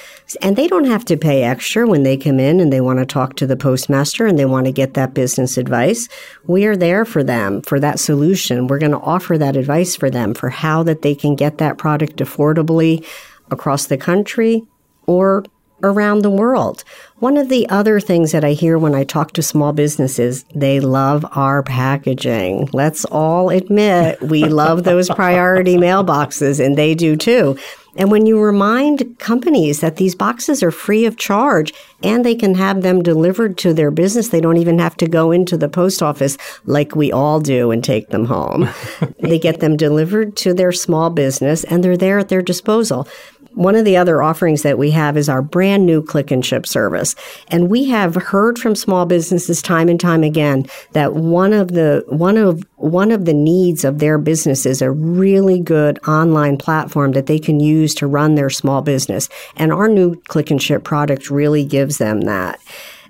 and 0.42 0.56
they 0.56 0.66
don't 0.66 0.84
have 0.84 1.04
to 1.06 1.16
pay 1.16 1.42
extra 1.42 1.86
when 1.86 2.02
they 2.02 2.16
come 2.16 2.40
in 2.40 2.60
and 2.60 2.72
they 2.72 2.80
want 2.80 2.98
to 2.98 3.06
talk 3.06 3.36
to 3.36 3.46
the 3.46 3.56
postmaster 3.56 4.26
and 4.26 4.38
they 4.38 4.44
want 4.44 4.66
to 4.66 4.72
get 4.72 4.94
that 4.94 5.14
business 5.14 5.56
advice. 5.56 6.08
We 6.44 6.66
are 6.66 6.76
there 6.76 7.04
for 7.04 7.22
them 7.22 7.62
for 7.62 7.80
that 7.80 8.00
solution. 8.00 8.66
We're 8.66 8.78
going 8.78 8.92
to 8.92 8.98
offer 8.98 9.38
that 9.38 9.56
advice 9.56 9.96
for 9.96 10.10
them 10.10 10.34
for 10.34 10.50
how 10.50 10.82
that 10.82 11.02
they 11.02 11.14
can 11.14 11.34
get 11.34 11.58
that 11.58 11.78
product 11.78 12.16
affordably 12.16 13.06
across 13.50 13.86
the 13.86 13.96
country 13.96 14.62
or 15.06 15.44
around 15.82 16.22
the 16.22 16.30
world. 16.30 16.84
One 17.16 17.36
of 17.36 17.48
the 17.48 17.68
other 17.68 18.00
things 18.00 18.32
that 18.32 18.44
I 18.44 18.52
hear 18.52 18.78
when 18.78 18.94
I 18.94 19.04
talk 19.04 19.32
to 19.32 19.42
small 19.42 19.72
businesses, 19.72 20.44
they 20.54 20.80
love 20.80 21.24
our 21.32 21.62
packaging. 21.62 22.68
Let's 22.72 23.04
all 23.06 23.50
admit 23.50 24.20
we 24.22 24.44
love 24.44 24.84
those 24.84 25.08
priority 25.14 25.76
mailboxes 25.76 26.64
and 26.64 26.76
they 26.76 26.94
do 26.94 27.16
too. 27.16 27.58
And 27.96 28.10
when 28.10 28.24
you 28.24 28.40
remind 28.40 29.18
companies 29.18 29.80
that 29.80 29.96
these 29.96 30.14
boxes 30.14 30.62
are 30.62 30.70
free 30.70 31.06
of 31.06 31.16
charge 31.16 31.72
and 32.02 32.24
they 32.24 32.36
can 32.36 32.54
have 32.54 32.82
them 32.82 33.02
delivered 33.02 33.58
to 33.58 33.74
their 33.74 33.90
business, 33.90 34.28
they 34.28 34.40
don't 34.40 34.58
even 34.58 34.78
have 34.78 34.96
to 34.98 35.08
go 35.08 35.32
into 35.32 35.56
the 35.56 35.68
post 35.68 36.00
office 36.00 36.38
like 36.64 36.94
we 36.94 37.10
all 37.10 37.40
do 37.40 37.72
and 37.72 37.82
take 37.82 38.10
them 38.10 38.26
home. 38.26 38.68
they 39.18 39.38
get 39.40 39.58
them 39.58 39.76
delivered 39.76 40.36
to 40.36 40.54
their 40.54 40.70
small 40.70 41.10
business 41.10 41.64
and 41.64 41.82
they're 41.82 41.96
there 41.96 42.20
at 42.20 42.28
their 42.28 42.42
disposal. 42.42 43.08
One 43.54 43.74
of 43.74 43.84
the 43.84 43.96
other 43.96 44.22
offerings 44.22 44.62
that 44.62 44.78
we 44.78 44.92
have 44.92 45.16
is 45.16 45.28
our 45.28 45.42
brand 45.42 45.84
new 45.84 46.02
click 46.02 46.30
and 46.30 46.44
ship 46.44 46.66
service. 46.66 47.14
And 47.48 47.68
we 47.68 47.86
have 47.86 48.14
heard 48.14 48.58
from 48.58 48.74
small 48.74 49.06
businesses 49.06 49.60
time 49.60 49.88
and 49.88 49.98
time 49.98 50.22
again 50.22 50.66
that 50.92 51.14
one 51.14 51.52
of 51.52 51.72
the 51.72 52.04
one 52.08 52.36
of 52.36 52.62
one 52.76 53.10
of 53.10 53.24
the 53.24 53.34
needs 53.34 53.84
of 53.84 53.98
their 53.98 54.18
business 54.18 54.66
is 54.66 54.80
a 54.80 54.90
really 54.90 55.60
good 55.60 55.98
online 56.06 56.58
platform 56.58 57.12
that 57.12 57.26
they 57.26 57.38
can 57.38 57.60
use 57.60 57.94
to 57.96 58.06
run 58.06 58.36
their 58.36 58.50
small 58.50 58.82
business. 58.82 59.28
And 59.56 59.72
our 59.72 59.88
new 59.88 60.16
click 60.28 60.50
and 60.50 60.62
ship 60.62 60.84
product 60.84 61.28
really 61.28 61.64
gives 61.64 61.98
them 61.98 62.22
that. 62.22 62.60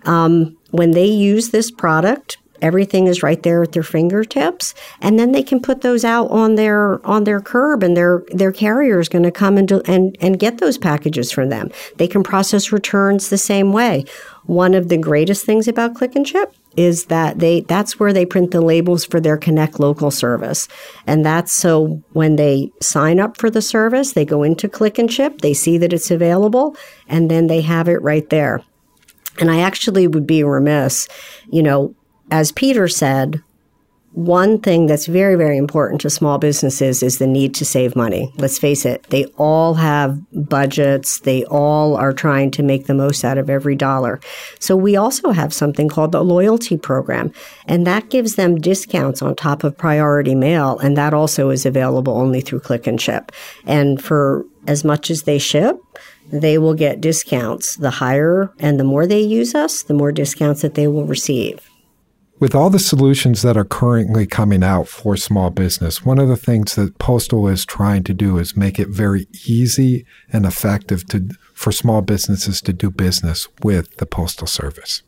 Um, 0.05 0.57
when 0.71 0.93
they 0.93 1.07
use 1.07 1.51
this 1.51 1.71
product, 1.71 2.39
everything 2.63 3.07
is 3.07 3.23
right 3.23 3.43
there 3.43 3.63
at 3.63 3.73
their 3.73 3.83
fingertips 3.83 4.75
and 5.01 5.19
then 5.19 5.33
they 5.33 5.43
can 5.43 5.61
put 5.61 5.81
those 5.81 6.05
out 6.05 6.31
on 6.31 6.55
their 6.55 7.05
on 7.07 7.25
their 7.25 7.41
curb 7.41 7.83
and 7.83 7.97
their 7.97 8.23
their 8.29 8.53
carrier 8.53 9.01
is 9.01 9.09
going 9.09 9.23
to 9.23 9.31
come 9.31 9.57
and, 9.59 9.69
do, 9.69 9.83
and 9.87 10.17
and 10.21 10.39
get 10.39 10.59
those 10.59 10.79
packages 10.79 11.31
from 11.31 11.49
them. 11.49 11.71
They 11.97 12.09
can 12.09 12.23
process 12.23 12.73
returns 12.73 13.29
the 13.29 13.39
same 13.39 13.73
way. 13.73 14.05
One 14.45 14.75
of 14.75 14.89
the 14.89 14.97
greatest 14.97 15.45
things 15.45 15.69
about 15.69 15.95
click 15.95 16.17
and 16.17 16.27
ship 16.27 16.55
is 16.77 17.07
that 17.07 17.39
they 17.39 17.63
that's 17.63 17.99
where 17.99 18.13
they 18.13 18.27
print 18.27 18.51
the 18.51 18.61
labels 18.61 19.05
for 19.05 19.21
their 19.21 19.37
connect 19.37 19.81
local 19.81 20.11
service. 20.11 20.69
And 21.07 21.25
that's 21.25 21.53
so 21.53 22.03
when 22.13 22.37
they 22.37 22.71
sign 22.81 23.21
up 23.21 23.37
for 23.37 23.51
the 23.51 23.63
service 23.63 24.13
they 24.13 24.25
go 24.25 24.43
into 24.43 24.69
click 24.69 24.99
and 24.99 25.13
ship 25.13 25.41
they 25.41 25.55
see 25.55 25.79
that 25.79 25.93
it's 25.93 26.11
available 26.11 26.77
and 27.09 27.31
then 27.31 27.47
they 27.47 27.61
have 27.61 27.89
it 27.89 28.03
right 28.03 28.29
there. 28.31 28.63
And 29.41 29.51
i 29.51 29.61
actually 29.61 30.07
would 30.07 30.27
be 30.27 30.45
remiss 30.45 31.09
you 31.49 31.63
know 31.63 31.95
as 32.31 32.53
peter 32.53 32.89
said 32.89 33.43
one 34.13 34.59
thing 34.59 34.87
that's 34.87 35.07
very, 35.07 35.37
very 35.37 35.57
important 35.57 36.01
to 36.01 36.11
small 36.11 36.39
businesses 36.39 37.01
is 37.01 37.19
the 37.19 37.29
need 37.29 37.55
to 37.55 37.65
save 37.65 37.95
money. 37.95 38.33
Let's 38.39 38.59
face 38.59 38.85
it, 38.85 39.05
they 39.05 39.27
all 39.39 39.75
have 39.75 40.19
budgets. 40.33 41.21
They 41.21 41.45
all 41.45 41.97
are 41.97 42.13
trying 42.13 42.51
to 42.53 42.65
make 42.65 42.87
the 42.87 42.95
most 42.95 43.25
out 43.25 43.39
of 43.39 43.49
every 43.49 43.77
dollar. 43.77 44.21
So 44.59 44.77
we 44.77 44.97
also 44.97 45.31
have 45.31 45.55
something 45.55 45.89
called 45.89 46.11
the 46.11 46.25
loyalty 46.25 46.77
program, 46.77 47.33
and 47.67 47.87
that 47.87 48.11
gives 48.11 48.35
them 48.35 48.61
discounts 48.61 49.23
on 49.23 49.37
top 49.37 49.63
of 49.63 49.79
priority 49.79 50.35
mail. 50.35 50.79
And 50.81 50.97
that 50.97 51.15
also 51.15 51.51
is 51.51 51.65
available 51.65 52.15
only 52.15 52.41
through 52.41 52.61
click 52.61 52.89
and 52.89 53.01
ship. 53.01 53.31
And 53.65 54.03
for 54.03 54.45
as 54.67 54.83
much 54.83 55.11
as 55.11 55.23
they 55.23 55.39
ship, 55.39 55.77
they 56.33 56.59
will 56.59 56.75
get 56.75 57.01
discounts. 57.01 57.77
The 57.77 57.91
higher 57.91 58.53
and 58.59 58.81
the 58.81 58.85
more 58.85 59.07
they 59.07 59.21
use 59.21 59.55
us, 59.55 59.83
the 59.83 59.95
more 59.95 60.11
discounts 60.11 60.63
that 60.63 60.75
they 60.75 60.89
will 60.89 61.07
receive. 61.07 61.70
With 62.41 62.55
all 62.55 62.71
the 62.71 62.79
solutions 62.79 63.43
that 63.43 63.59
are 63.59 63.67
currently 63.67 64.27
coming 64.27 64.65
out 64.65 64.89
for 64.89 65.15
small 65.15 65.51
business, 65.51 66.07
one 66.07 66.19
of 66.19 66.29
the 66.29 66.39
things 66.39 66.75
that 66.75 66.97
Postal 66.97 67.47
is 67.47 67.67
trying 67.67 68.03
to 68.05 68.15
do 68.15 68.39
is 68.39 68.57
make 68.57 68.79
it 68.79 68.89
very 68.89 69.29
easy 69.47 70.07
and 70.33 70.47
effective 70.47 71.07
to, 71.09 71.29
for 71.53 71.71
small 71.71 72.01
businesses 72.01 72.63
to 72.63 72.73
do 72.73 72.91
business 72.91 73.47
with 73.63 73.95
the 73.99 74.07
Postal 74.07 74.47
Service. 74.47 75.03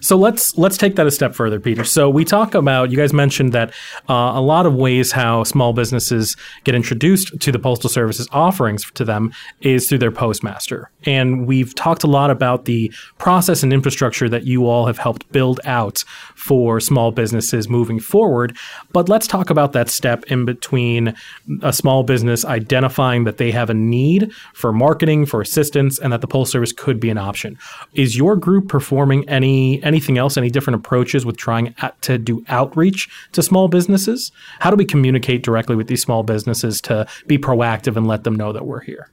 So 0.00 0.16
let's 0.16 0.56
let's 0.56 0.76
take 0.76 0.96
that 0.96 1.06
a 1.06 1.10
step 1.10 1.34
further, 1.34 1.60
Peter. 1.60 1.84
So 1.84 2.08
we 2.08 2.24
talk 2.24 2.54
about 2.54 2.90
you 2.90 2.96
guys 2.96 3.12
mentioned 3.12 3.52
that 3.52 3.70
uh, 4.08 4.32
a 4.34 4.40
lot 4.40 4.66
of 4.66 4.74
ways 4.74 5.12
how 5.12 5.44
small 5.44 5.72
businesses 5.72 6.36
get 6.64 6.74
introduced 6.74 7.38
to 7.40 7.52
the 7.52 7.58
postal 7.58 7.90
service's 7.90 8.26
offerings 8.32 8.90
to 8.92 9.04
them 9.04 9.32
is 9.60 9.88
through 9.88 9.98
their 9.98 10.10
postmaster, 10.10 10.90
and 11.04 11.46
we've 11.46 11.74
talked 11.74 12.02
a 12.02 12.06
lot 12.06 12.30
about 12.30 12.64
the 12.64 12.92
process 13.20 13.62
and 13.62 13.72
infrastructure 13.72 14.28
that 14.30 14.44
you 14.44 14.66
all 14.66 14.86
have 14.86 14.98
helped 14.98 15.30
build 15.30 15.60
out 15.64 15.98
for 16.34 16.80
small 16.80 17.12
businesses 17.12 17.68
moving 17.68 18.00
forward. 18.00 18.56
But 18.92 19.10
let's 19.10 19.26
talk 19.26 19.50
about 19.50 19.72
that 19.74 19.90
step 19.90 20.24
in 20.24 20.46
between 20.46 21.14
a 21.62 21.72
small 21.72 22.02
business 22.02 22.46
identifying 22.46 23.24
that 23.24 23.36
they 23.36 23.50
have 23.50 23.68
a 23.68 23.74
need 23.74 24.32
for 24.54 24.72
marketing, 24.72 25.26
for 25.26 25.42
assistance, 25.42 25.98
and 25.98 26.12
that 26.12 26.22
the 26.22 26.26
postal 26.26 26.46
service 26.46 26.72
could 26.72 26.98
be 26.98 27.10
an 27.10 27.18
option. 27.18 27.58
Is 27.92 28.16
your 28.16 28.36
group 28.36 28.68
performing 28.68 29.28
any 29.28 29.82
anything 29.82 30.16
else, 30.16 30.38
any 30.38 30.50
different 30.50 30.76
approaches 30.76 31.26
with 31.26 31.36
trying 31.36 31.74
to 32.00 32.16
do 32.16 32.42
outreach 32.48 33.08
to 33.32 33.42
small 33.42 33.68
businesses? 33.68 34.32
How 34.60 34.70
do 34.70 34.76
we 34.76 34.86
communicate 34.86 35.42
directly 35.42 35.76
with 35.76 35.88
these 35.88 36.02
small 36.02 36.22
businesses 36.22 36.80
to 36.82 37.06
be 37.26 37.36
proactive 37.36 37.96
and 37.96 38.06
let 38.06 38.24
them 38.24 38.34
know 38.34 38.52
that 38.54 38.64
we're 38.64 38.80
here? 38.80 39.10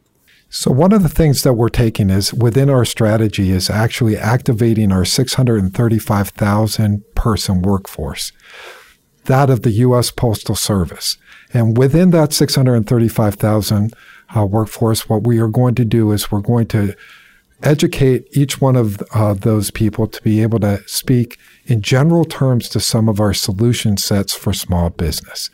So 0.49 0.71
one 0.71 0.93
of 0.93 1.03
the 1.03 1.09
things 1.09 1.43
that 1.43 1.53
we're 1.53 1.69
taking 1.69 2.09
is 2.09 2.33
within 2.33 2.69
our 2.69 2.85
strategy 2.85 3.51
is 3.51 3.69
actually 3.69 4.17
activating 4.17 4.93
our 4.93 5.03
635,000 5.03 7.15
person 7.15 7.61
workforce, 7.61 8.31
that 9.25 9.49
of 9.49 9.63
the 9.63 9.71
U.S. 9.71 10.09
Postal 10.09 10.55
Service. 10.55 11.17
And 11.53 11.77
within 11.77 12.11
that 12.11 12.31
635,000 12.31 13.93
uh, 14.35 14.45
workforce, 14.45 15.09
what 15.09 15.27
we 15.27 15.37
are 15.39 15.49
going 15.49 15.75
to 15.75 15.85
do 15.85 16.11
is 16.11 16.31
we're 16.31 16.39
going 16.39 16.67
to 16.67 16.95
educate 17.63 18.27
each 18.31 18.61
one 18.61 18.75
of 18.75 19.01
uh, 19.13 19.33
those 19.33 19.71
people 19.71 20.07
to 20.07 20.21
be 20.21 20.41
able 20.41 20.59
to 20.59 20.81
speak 20.87 21.37
in 21.65 21.81
general 21.81 22.23
terms 22.23 22.69
to 22.69 22.79
some 22.79 23.09
of 23.09 23.19
our 23.19 23.33
solution 23.33 23.97
sets 23.97 24.33
for 24.33 24.53
small 24.53 24.89
business. 24.91 25.49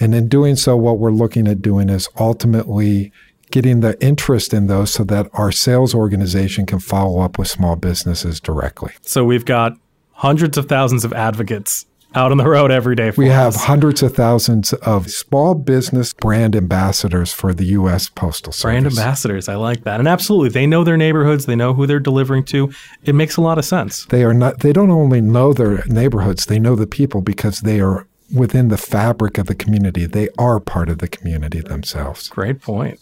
And 0.00 0.14
in 0.14 0.28
doing 0.28 0.56
so, 0.56 0.76
what 0.76 0.98
we're 0.98 1.10
looking 1.10 1.48
at 1.48 1.60
doing 1.60 1.88
is 1.88 2.08
ultimately 2.18 3.12
getting 3.50 3.80
the 3.80 4.00
interest 4.02 4.52
in 4.52 4.66
those 4.66 4.92
so 4.92 5.04
that 5.04 5.28
our 5.32 5.52
sales 5.52 5.94
organization 5.94 6.66
can 6.66 6.78
follow 6.78 7.20
up 7.20 7.38
with 7.38 7.48
small 7.48 7.76
businesses 7.76 8.40
directly. 8.40 8.92
So 9.02 9.24
we've 9.24 9.44
got 9.44 9.72
hundreds 10.12 10.58
of 10.58 10.66
thousands 10.66 11.04
of 11.04 11.12
advocates 11.12 11.86
out 12.14 12.32
on 12.32 12.38
the 12.38 12.48
road 12.48 12.70
every 12.70 12.96
day. 12.96 13.12
we 13.16 13.28
have 13.28 13.54
hundreds 13.54 14.02
of 14.02 14.14
thousands 14.14 14.72
of 14.72 15.10
small 15.10 15.54
business 15.54 16.12
brand 16.14 16.56
ambassadors 16.56 17.32
for 17.32 17.52
the 17.52 17.66
U.S. 17.66 18.08
Postal 18.08 18.52
Service. 18.52 18.62
Brand 18.62 18.86
ambassadors, 18.86 19.48
I 19.48 19.56
like 19.56 19.84
that, 19.84 20.00
and 20.00 20.08
absolutely, 20.08 20.48
they 20.48 20.66
know 20.66 20.84
their 20.84 20.96
neighborhoods, 20.96 21.46
they 21.46 21.56
know 21.56 21.74
who 21.74 21.86
they're 21.86 22.00
delivering 22.00 22.44
to. 22.44 22.72
It 23.04 23.14
makes 23.14 23.36
a 23.36 23.42
lot 23.42 23.58
of 23.58 23.64
sense. 23.64 24.06
They 24.06 24.24
are 24.24 24.34
not. 24.34 24.60
They 24.60 24.72
don't 24.72 24.90
only 24.90 25.20
know 25.20 25.52
their 25.52 25.84
neighborhoods; 25.86 26.46
they 26.46 26.58
know 26.58 26.74
the 26.74 26.86
people 26.86 27.20
because 27.20 27.60
they 27.60 27.80
are 27.80 28.06
within 28.34 28.68
the 28.68 28.78
fabric 28.78 29.38
of 29.38 29.46
the 29.46 29.54
community. 29.54 30.06
They 30.06 30.28
are 30.38 30.60
part 30.60 30.88
of 30.88 30.98
the 30.98 31.08
community 31.08 31.60
themselves. 31.60 32.28
Great 32.28 32.60
point. 32.60 33.00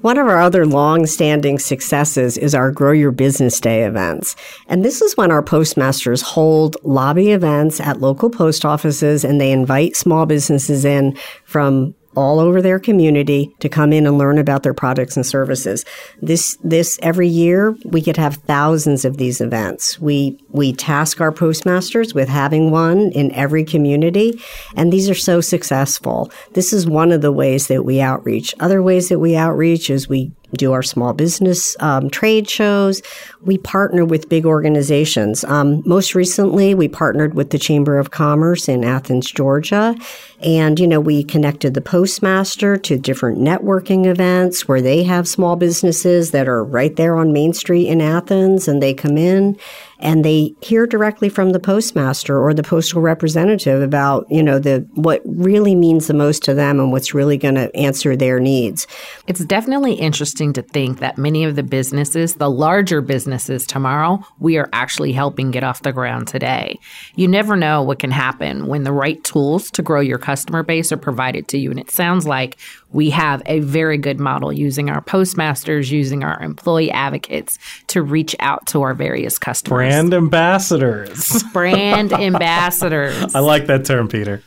One 0.00 0.18
of 0.18 0.26
our 0.26 0.40
other 0.40 0.66
long-standing 0.66 1.58
successes 1.58 2.36
is 2.36 2.54
our 2.54 2.70
Grow 2.70 2.92
Your 2.92 3.10
Business 3.10 3.60
Day 3.60 3.84
events. 3.84 4.36
And 4.66 4.84
this 4.84 5.02
is 5.02 5.16
when 5.16 5.30
our 5.30 5.42
postmasters 5.42 6.22
hold 6.22 6.76
lobby 6.82 7.30
events 7.32 7.80
at 7.80 8.00
local 8.00 8.30
post 8.30 8.64
offices 8.64 9.24
and 9.24 9.40
they 9.40 9.52
invite 9.52 9.96
small 9.96 10.26
businesses 10.26 10.84
in 10.84 11.16
from 11.44 11.94
all 12.16 12.40
over 12.40 12.60
their 12.60 12.78
community 12.78 13.54
to 13.60 13.68
come 13.68 13.92
in 13.92 14.06
and 14.06 14.18
learn 14.18 14.38
about 14.38 14.62
their 14.62 14.74
products 14.74 15.16
and 15.16 15.24
services. 15.24 15.84
This 16.20 16.56
this 16.62 16.98
every 17.02 17.28
year 17.28 17.76
we 17.84 18.02
could 18.02 18.16
have 18.16 18.36
thousands 18.36 19.04
of 19.04 19.18
these 19.18 19.40
events. 19.40 19.98
We 20.00 20.38
we 20.50 20.72
task 20.72 21.20
our 21.20 21.32
postmasters 21.32 22.14
with 22.14 22.28
having 22.28 22.70
one 22.70 23.12
in 23.12 23.30
every 23.32 23.64
community 23.64 24.40
and 24.76 24.92
these 24.92 25.08
are 25.08 25.14
so 25.14 25.40
successful. 25.40 26.30
This 26.54 26.72
is 26.72 26.86
one 26.86 27.12
of 27.12 27.20
the 27.20 27.32
ways 27.32 27.68
that 27.68 27.84
we 27.84 28.00
outreach. 28.00 28.54
Other 28.58 28.82
ways 28.82 29.08
that 29.08 29.18
we 29.18 29.36
outreach 29.36 29.90
is 29.90 30.08
we 30.08 30.32
do 30.54 30.72
our 30.72 30.82
small 30.82 31.12
business 31.12 31.76
um, 31.80 32.10
trade 32.10 32.48
shows. 32.48 33.02
We 33.42 33.58
partner 33.58 34.04
with 34.04 34.28
big 34.28 34.46
organizations. 34.46 35.44
Um, 35.44 35.82
most 35.84 36.14
recently, 36.14 36.74
we 36.74 36.88
partnered 36.88 37.34
with 37.34 37.50
the 37.50 37.58
Chamber 37.58 37.98
of 37.98 38.10
Commerce 38.10 38.68
in 38.68 38.84
Athens, 38.84 39.30
Georgia. 39.30 39.94
And, 40.40 40.78
you 40.78 40.86
know, 40.86 41.00
we 41.00 41.24
connected 41.24 41.74
the 41.74 41.80
postmaster 41.80 42.76
to 42.76 42.98
different 42.98 43.38
networking 43.38 44.06
events 44.06 44.66
where 44.68 44.80
they 44.80 45.02
have 45.02 45.28
small 45.28 45.56
businesses 45.56 46.30
that 46.30 46.48
are 46.48 46.64
right 46.64 46.94
there 46.96 47.16
on 47.16 47.32
Main 47.32 47.52
Street 47.52 47.88
in 47.88 48.00
Athens 48.00 48.68
and 48.68 48.82
they 48.82 48.94
come 48.94 49.18
in 49.18 49.58
and 50.00 50.24
they 50.24 50.54
hear 50.60 50.86
directly 50.86 51.28
from 51.28 51.50
the 51.50 51.60
postmaster 51.60 52.38
or 52.38 52.54
the 52.54 52.62
postal 52.62 53.00
representative 53.00 53.82
about, 53.82 54.26
you 54.30 54.42
know, 54.42 54.58
the 54.58 54.86
what 54.94 55.20
really 55.24 55.74
means 55.74 56.06
the 56.06 56.14
most 56.14 56.42
to 56.44 56.54
them 56.54 56.78
and 56.78 56.92
what's 56.92 57.14
really 57.14 57.36
going 57.36 57.56
to 57.56 57.74
answer 57.74 58.16
their 58.16 58.38
needs. 58.38 58.86
It's 59.26 59.44
definitely 59.44 59.94
interesting 59.94 60.52
to 60.54 60.62
think 60.62 61.00
that 61.00 61.18
many 61.18 61.44
of 61.44 61.56
the 61.56 61.62
businesses, 61.62 62.34
the 62.34 62.50
larger 62.50 63.00
businesses 63.00 63.66
tomorrow, 63.66 64.20
we 64.38 64.56
are 64.56 64.68
actually 64.72 65.12
helping 65.12 65.50
get 65.50 65.64
off 65.64 65.82
the 65.82 65.92
ground 65.92 66.28
today. 66.28 66.78
You 67.16 67.28
never 67.28 67.56
know 67.56 67.82
what 67.82 67.98
can 67.98 68.10
happen 68.10 68.66
when 68.66 68.84
the 68.84 68.92
right 68.92 69.22
tools 69.24 69.70
to 69.72 69.82
grow 69.82 70.00
your 70.00 70.18
customer 70.18 70.62
base 70.62 70.92
are 70.92 70.96
provided 70.96 71.48
to 71.48 71.58
you. 71.58 71.70
And 71.70 71.80
it 71.80 71.90
sounds 71.90 72.26
like 72.26 72.56
we 72.90 73.10
have 73.10 73.42
a 73.46 73.60
very 73.60 73.98
good 73.98 74.18
model 74.18 74.52
using 74.52 74.88
our 74.90 75.00
postmasters, 75.00 75.90
using 75.90 76.24
our 76.24 76.40
employee 76.42 76.90
advocates 76.90 77.58
to 77.88 78.02
reach 78.02 78.34
out 78.40 78.66
to 78.68 78.82
our 78.82 78.94
various 78.94 79.38
customers. 79.38 79.76
Brand 79.76 80.14
ambassadors. 80.14 81.42
Brand 81.52 82.12
ambassadors. 82.12 83.34
I 83.34 83.40
like 83.40 83.66
that 83.66 83.84
term, 83.84 84.08
Peter. 84.08 84.42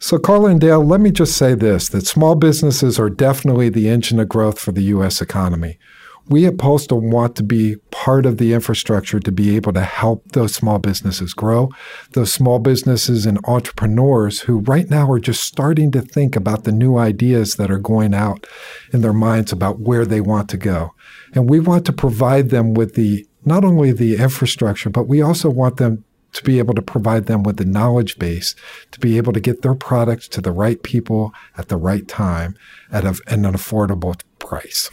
So, 0.00 0.18
Carla 0.18 0.50
and 0.50 0.60
Dale, 0.60 0.84
let 0.84 1.00
me 1.00 1.10
just 1.10 1.36
say 1.36 1.54
this 1.54 1.88
that 1.88 2.06
small 2.06 2.34
businesses 2.34 2.98
are 3.00 3.10
definitely 3.10 3.68
the 3.68 3.88
engine 3.88 4.20
of 4.20 4.28
growth 4.28 4.60
for 4.60 4.70
the 4.70 4.82
U.S. 4.84 5.20
economy 5.20 5.78
we 6.28 6.46
at 6.46 6.58
Postal 6.58 7.00
want 7.00 7.36
to 7.36 7.42
be 7.42 7.76
part 7.90 8.26
of 8.26 8.38
the 8.38 8.52
infrastructure 8.52 9.18
to 9.18 9.32
be 9.32 9.56
able 9.56 9.72
to 9.72 9.82
help 9.82 10.32
those 10.32 10.54
small 10.54 10.78
businesses 10.78 11.32
grow, 11.32 11.70
those 12.12 12.32
small 12.32 12.58
businesses 12.58 13.24
and 13.24 13.38
entrepreneurs 13.44 14.40
who 14.40 14.58
right 14.60 14.90
now 14.90 15.10
are 15.10 15.20
just 15.20 15.42
starting 15.42 15.90
to 15.92 16.02
think 16.02 16.36
about 16.36 16.64
the 16.64 16.72
new 16.72 16.98
ideas 16.98 17.54
that 17.54 17.70
are 17.70 17.78
going 17.78 18.14
out 18.14 18.46
in 18.92 19.00
their 19.00 19.12
minds 19.12 19.52
about 19.52 19.80
where 19.80 20.04
they 20.04 20.20
want 20.20 20.48
to 20.50 20.56
go. 20.56 20.94
And 21.34 21.48
we 21.48 21.60
want 21.60 21.86
to 21.86 21.92
provide 21.92 22.50
them 22.50 22.74
with 22.74 22.94
the 22.94 23.26
not 23.44 23.64
only 23.64 23.92
the 23.92 24.16
infrastructure, 24.16 24.90
but 24.90 25.08
we 25.08 25.22
also 25.22 25.48
want 25.48 25.78
them 25.78 26.04
to 26.32 26.44
be 26.44 26.58
able 26.58 26.74
to 26.74 26.82
provide 26.82 27.26
them 27.26 27.42
with 27.42 27.56
the 27.56 27.64
knowledge 27.64 28.18
base 28.18 28.54
to 28.90 29.00
be 29.00 29.16
able 29.16 29.32
to 29.32 29.40
get 29.40 29.62
their 29.62 29.74
products 29.74 30.28
to 30.28 30.40
the 30.40 30.52
right 30.52 30.82
people 30.82 31.32
at 31.56 31.68
the 31.68 31.76
right 31.76 32.06
time 32.06 32.54
at, 32.92 33.04
an 33.04 33.44
affordable 33.44 34.20
price. 34.38 34.90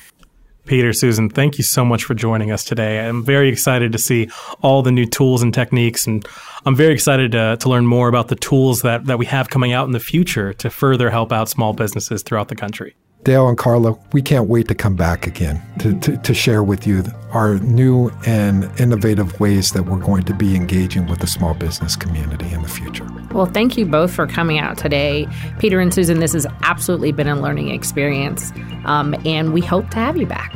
Peter, 0.65 0.93
Susan, 0.93 1.29
thank 1.29 1.57
you 1.57 1.63
so 1.63 1.85
much 1.85 2.03
for 2.03 2.15
joining 2.15 2.51
us 2.51 2.63
today. 2.63 2.99
I'm 2.99 3.23
very 3.23 3.49
excited 3.49 3.91
to 3.91 3.97
see 3.97 4.29
all 4.61 4.81
the 4.81 4.91
new 4.91 5.05
tools 5.05 5.43
and 5.43 5.53
techniques, 5.53 6.07
and 6.07 6.27
I'm 6.65 6.75
very 6.75 6.93
excited 6.93 7.33
to, 7.33 7.57
to 7.59 7.69
learn 7.69 7.85
more 7.85 8.07
about 8.07 8.29
the 8.29 8.35
tools 8.35 8.81
that, 8.81 9.05
that 9.05 9.19
we 9.19 9.27
have 9.27 9.49
coming 9.49 9.73
out 9.73 9.85
in 9.85 9.91
the 9.91 9.99
future 9.99 10.53
to 10.53 10.69
further 10.69 11.11
help 11.11 11.31
out 11.31 11.49
small 11.49 11.73
businesses 11.73 12.23
throughout 12.23 12.47
the 12.47 12.55
country. 12.55 12.95
Dale 13.25 13.49
and 13.49 13.57
Carla, 13.57 13.97
we 14.13 14.21
can't 14.21 14.47
wait 14.47 14.67
to 14.67 14.75
come 14.75 14.95
back 14.95 15.25
again 15.25 15.59
to, 15.79 15.99
to, 15.99 16.15
to, 16.17 16.33
share 16.35 16.63
with 16.63 16.85
you 16.85 17.03
our 17.31 17.55
new 17.55 18.11
and 18.27 18.69
innovative 18.79 19.39
ways 19.39 19.71
that 19.71 19.87
we're 19.87 19.97
going 19.97 20.23
to 20.25 20.33
be 20.33 20.55
engaging 20.55 21.07
with 21.07 21.19
the 21.19 21.27
small 21.27 21.55
business 21.55 21.95
community 21.95 22.47
in 22.53 22.61
the 22.61 22.69
future. 22.69 23.07
Well, 23.31 23.47
thank 23.47 23.77
you 23.77 23.87
both 23.87 24.13
for 24.13 24.27
coming 24.27 24.59
out 24.59 24.77
today. 24.77 25.27
Peter 25.57 25.79
and 25.79 25.91
Susan, 25.91 26.19
this 26.19 26.33
has 26.33 26.45
absolutely 26.61 27.11
been 27.13 27.27
a 27.27 27.35
learning 27.35 27.71
experience, 27.71 28.51
um, 28.85 29.15
and 29.25 29.53
we 29.53 29.61
hope 29.61 29.89
to 29.89 29.97
have 29.97 30.17
you 30.17 30.27
back. 30.27 30.53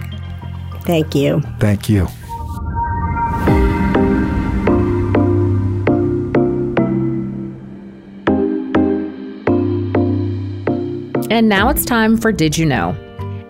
Thank 0.84 1.15
you. 1.15 1.41
Thank 1.60 1.89
you. 1.89 2.08
And 11.39 11.47
now 11.47 11.69
it's 11.69 11.86
time 11.86 12.17
for 12.17 12.34
Did 12.34 12.58
You 12.58 12.65
Know? 12.65 12.89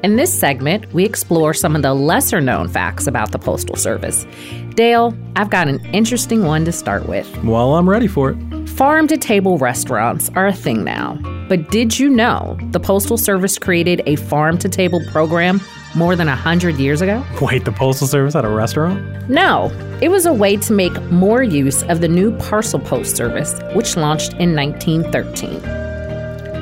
In 0.03 0.15
this 0.15 0.31
segment, 0.31 0.93
we 0.93 1.05
explore 1.05 1.55
some 1.55 1.75
of 1.75 1.81
the 1.81 1.95
lesser 1.95 2.39
known 2.39 2.67
facts 2.67 3.07
about 3.07 3.31
the 3.31 3.39
Postal 3.39 3.75
Service. 3.75 4.27
Dale, 4.75 5.17
I've 5.35 5.49
got 5.49 5.67
an 5.67 5.83
interesting 5.85 6.45
one 6.45 6.65
to 6.65 6.71
start 6.71 7.09
with. 7.09 7.27
Well, 7.43 7.73
I'm 7.73 7.89
ready 7.89 8.05
for 8.05 8.29
it. 8.29 8.69
Farm 8.69 9.07
to 9.07 9.17
table 9.17 9.57
restaurants 9.57 10.29
are 10.35 10.45
a 10.45 10.53
thing 10.53 10.83
now. 10.83 11.15
But 11.49 11.71
did 11.71 11.97
you 11.97 12.11
know 12.11 12.59
the 12.69 12.79
Postal 12.79 13.17
Service 13.17 13.57
created 13.57 14.03
a 14.05 14.17
farm 14.17 14.59
to 14.59 14.69
table 14.69 15.01
program 15.07 15.59
more 15.95 16.15
than 16.15 16.27
100 16.27 16.75
years 16.75 17.01
ago? 17.01 17.25
Wait, 17.41 17.65
the 17.65 17.71
Postal 17.71 18.05
Service 18.05 18.35
had 18.35 18.45
a 18.45 18.49
restaurant? 18.49 19.27
No, 19.27 19.71
it 19.99 20.09
was 20.09 20.27
a 20.27 20.33
way 20.33 20.57
to 20.57 20.73
make 20.73 20.93
more 21.05 21.41
use 21.41 21.81
of 21.85 22.01
the 22.01 22.07
new 22.07 22.37
parcel 22.37 22.79
post 22.79 23.17
service, 23.17 23.59
which 23.73 23.97
launched 23.97 24.33
in 24.33 24.55
1913. 24.55 25.88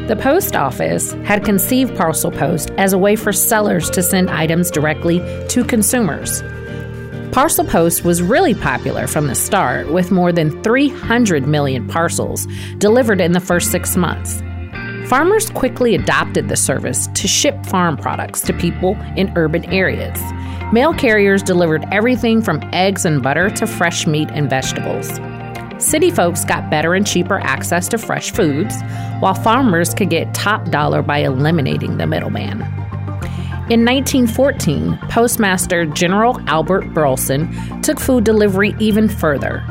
The 0.08 0.16
post 0.16 0.56
office 0.56 1.12
had 1.26 1.44
conceived 1.44 1.98
parcel 1.98 2.32
post 2.32 2.72
as 2.78 2.94
a 2.94 2.98
way 2.98 3.18
for 3.18 3.34
sellers 3.34 3.90
to 3.90 4.02
send 4.02 4.30
items 4.30 4.72
directly 4.72 5.20
to 5.50 5.66
consumers. 5.66 6.42
Parcel 7.34 7.66
post 7.66 8.06
was 8.06 8.22
really 8.22 8.54
popular 8.54 9.06
from 9.06 9.28
the 9.28 9.36
start, 9.36 9.92
with 9.92 10.10
more 10.10 10.32
than 10.32 10.64
300 10.64 11.46
million 11.46 11.86
parcels 11.90 12.48
delivered 12.78 13.20
in 13.20 13.34
the 13.34 13.42
first 13.42 13.70
six 13.70 13.98
months. 13.98 14.42
Farmers 15.10 15.50
quickly 15.50 15.94
adopted 15.94 16.48
the 16.48 16.56
service 16.56 17.08
to 17.08 17.28
ship 17.28 17.66
farm 17.66 17.98
products 17.98 18.40
to 18.44 18.54
people 18.54 18.96
in 19.18 19.34
urban 19.36 19.66
areas. 19.66 20.18
Mail 20.72 20.94
carriers 20.94 21.44
delivered 21.44 21.86
everything 21.92 22.42
from 22.42 22.62
eggs 22.72 23.04
and 23.04 23.22
butter 23.22 23.50
to 23.50 23.68
fresh 23.68 24.08
meat 24.08 24.30
and 24.32 24.50
vegetables. 24.50 25.20
City 25.88 26.12
folks 26.12 26.44
got 26.44 26.70
better 26.70 26.96
and 26.96 27.08
cheaper 27.08 27.40
access 27.40 27.88
to 27.88 27.98
fresh 27.98 28.32
foods, 28.32 28.76
while 29.22 29.34
farmers 29.34 29.94
could 29.94 30.10
get 30.10 30.34
top 30.34 30.70
dollar 30.70 31.02
by 31.02 31.20
eliminating 31.20 31.96
the 31.96 32.06
middleman. 32.06 32.62
In 33.70 33.86
1914, 33.86 35.00
Postmaster 35.10 35.86
General 35.86 36.42
Albert 36.50 36.94
Burleson 36.94 37.82
took 37.82 38.02
food 38.02 38.26
delivery 38.26 38.76
even 38.80 39.08
further. 39.08 39.64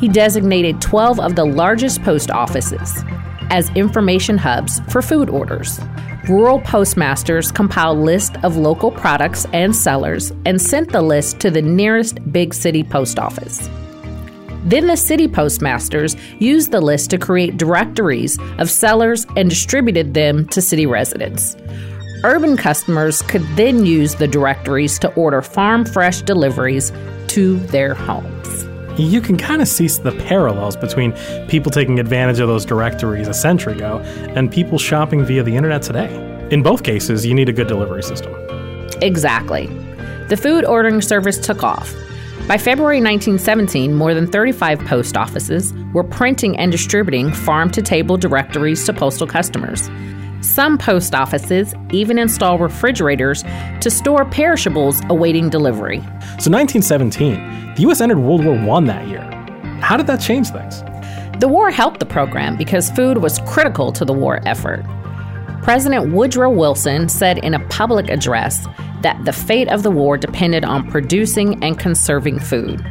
He 0.00 0.08
designated 0.08 0.80
12 0.80 1.20
of 1.20 1.36
the 1.36 1.44
largest 1.44 2.02
post 2.02 2.32
offices 2.32 3.04
as 3.50 3.70
information 3.76 4.36
hubs 4.36 4.80
for 4.90 5.02
food 5.02 5.30
orders. 5.30 5.78
Rural 6.28 6.58
postmasters 6.62 7.52
compiled 7.52 7.98
lists 7.98 8.36
of 8.42 8.56
local 8.56 8.90
products 8.90 9.46
and 9.52 9.76
sellers 9.76 10.32
and 10.44 10.60
sent 10.60 10.90
the 10.90 11.02
list 11.02 11.38
to 11.40 11.50
the 11.50 11.62
nearest 11.62 12.18
big 12.32 12.52
city 12.52 12.82
post 12.82 13.20
office. 13.20 13.70
Then 14.64 14.86
the 14.86 14.96
city 14.96 15.28
postmasters 15.28 16.16
used 16.38 16.70
the 16.70 16.80
list 16.80 17.10
to 17.10 17.18
create 17.18 17.58
directories 17.58 18.38
of 18.58 18.70
sellers 18.70 19.26
and 19.36 19.50
distributed 19.50 20.14
them 20.14 20.48
to 20.48 20.62
city 20.62 20.86
residents. 20.86 21.56
Urban 22.24 22.56
customers 22.56 23.20
could 23.20 23.42
then 23.56 23.84
use 23.84 24.14
the 24.14 24.26
directories 24.26 24.98
to 25.00 25.12
order 25.14 25.42
farm 25.42 25.84
fresh 25.84 26.22
deliveries 26.22 26.90
to 27.28 27.58
their 27.66 27.92
homes. 27.92 28.64
You 28.98 29.20
can 29.20 29.36
kind 29.36 29.60
of 29.60 29.68
see 29.68 29.88
the 29.88 30.12
parallels 30.26 30.76
between 30.76 31.12
people 31.48 31.70
taking 31.70 31.98
advantage 31.98 32.40
of 32.40 32.48
those 32.48 32.64
directories 32.64 33.28
a 33.28 33.34
century 33.34 33.74
ago 33.74 33.98
and 34.36 34.50
people 34.50 34.78
shopping 34.78 35.24
via 35.24 35.42
the 35.42 35.54
internet 35.54 35.82
today. 35.82 36.08
In 36.50 36.62
both 36.62 36.82
cases, 36.82 37.26
you 37.26 37.34
need 37.34 37.48
a 37.48 37.52
good 37.52 37.66
delivery 37.66 38.02
system. 38.02 38.32
Exactly. 39.02 39.66
The 40.28 40.38
food 40.40 40.64
ordering 40.64 41.02
service 41.02 41.38
took 41.38 41.62
off. 41.62 41.92
By 42.46 42.58
February 42.58 42.98
1917, 42.98 43.94
more 43.94 44.12
than 44.12 44.26
35 44.26 44.78
post 44.80 45.16
offices 45.16 45.72
were 45.94 46.04
printing 46.04 46.58
and 46.58 46.70
distributing 46.70 47.32
farm 47.32 47.70
to 47.70 47.80
table 47.80 48.18
directories 48.18 48.84
to 48.84 48.92
postal 48.92 49.26
customers. 49.26 49.88
Some 50.42 50.76
post 50.76 51.14
offices 51.14 51.74
even 51.90 52.18
install 52.18 52.58
refrigerators 52.58 53.42
to 53.80 53.90
store 53.90 54.26
perishables 54.26 55.00
awaiting 55.08 55.48
delivery. 55.48 56.00
So, 56.38 56.50
1917, 56.50 57.76
the 57.76 57.82
U.S. 57.82 58.02
entered 58.02 58.18
World 58.18 58.44
War 58.44 58.76
I 58.76 58.80
that 58.84 59.08
year. 59.08 59.22
How 59.80 59.96
did 59.96 60.06
that 60.08 60.20
change 60.20 60.50
things? 60.50 60.82
The 61.40 61.48
war 61.48 61.70
helped 61.70 61.98
the 61.98 62.06
program 62.06 62.58
because 62.58 62.90
food 62.90 63.16
was 63.16 63.38
critical 63.46 63.90
to 63.92 64.04
the 64.04 64.12
war 64.12 64.46
effort. 64.46 64.84
President 65.64 66.12
Woodrow 66.12 66.50
Wilson 66.50 67.08
said 67.08 67.38
in 67.38 67.54
a 67.54 67.68
public 67.68 68.10
address 68.10 68.66
that 69.00 69.24
the 69.24 69.32
fate 69.32 69.66
of 69.68 69.82
the 69.82 69.90
war 69.90 70.18
depended 70.18 70.62
on 70.62 70.90
producing 70.90 71.64
and 71.64 71.78
conserving 71.78 72.38
food. 72.38 72.84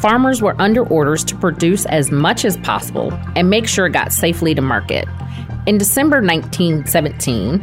Farmers 0.00 0.40
were 0.40 0.58
under 0.58 0.82
orders 0.88 1.22
to 1.24 1.36
produce 1.36 1.84
as 1.84 2.10
much 2.10 2.46
as 2.46 2.56
possible 2.56 3.12
and 3.36 3.50
make 3.50 3.68
sure 3.68 3.84
it 3.84 3.92
got 3.92 4.14
safely 4.14 4.54
to 4.54 4.62
market. 4.62 5.06
In 5.66 5.76
December 5.76 6.22
1917, 6.22 7.62